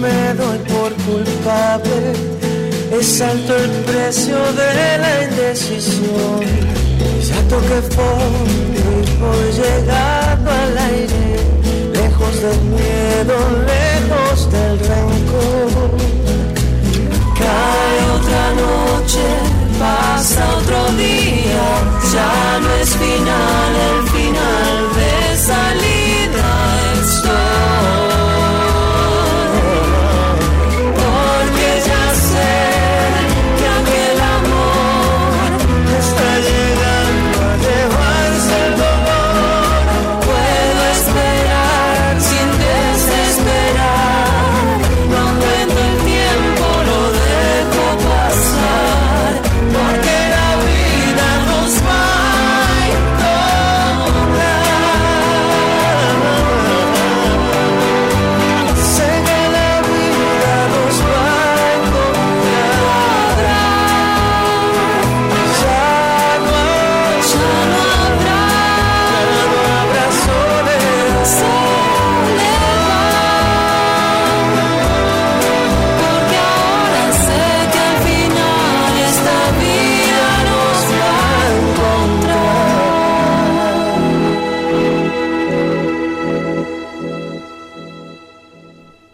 me 0.00 0.34
doy 0.34 0.58
por 0.58 0.92
culpable, 1.04 2.12
es 2.98 3.20
alto 3.20 3.56
el 3.56 3.70
precio 3.90 4.36
de 4.52 4.98
la 4.98 5.24
indecisión. 5.24 6.40
Ya 7.28 7.40
toqué 7.48 7.82
fondo 7.94 8.90
y 8.94 9.20
voy 9.20 9.48
llegando 9.52 10.50
al 10.50 10.78
aire, 10.78 11.24
lejos 11.92 12.42
del 12.42 12.60
miedo, 12.76 13.36
lejos 13.66 14.50
del 14.52 14.78
rencor. 14.78 15.90
Cae 17.38 17.98
otra 18.18 18.44
noche, 18.64 19.26
pasa 19.78 20.56
otro 20.58 20.80
día, 20.96 21.66
ya 22.12 22.60
no 22.62 22.70
es 22.82 22.87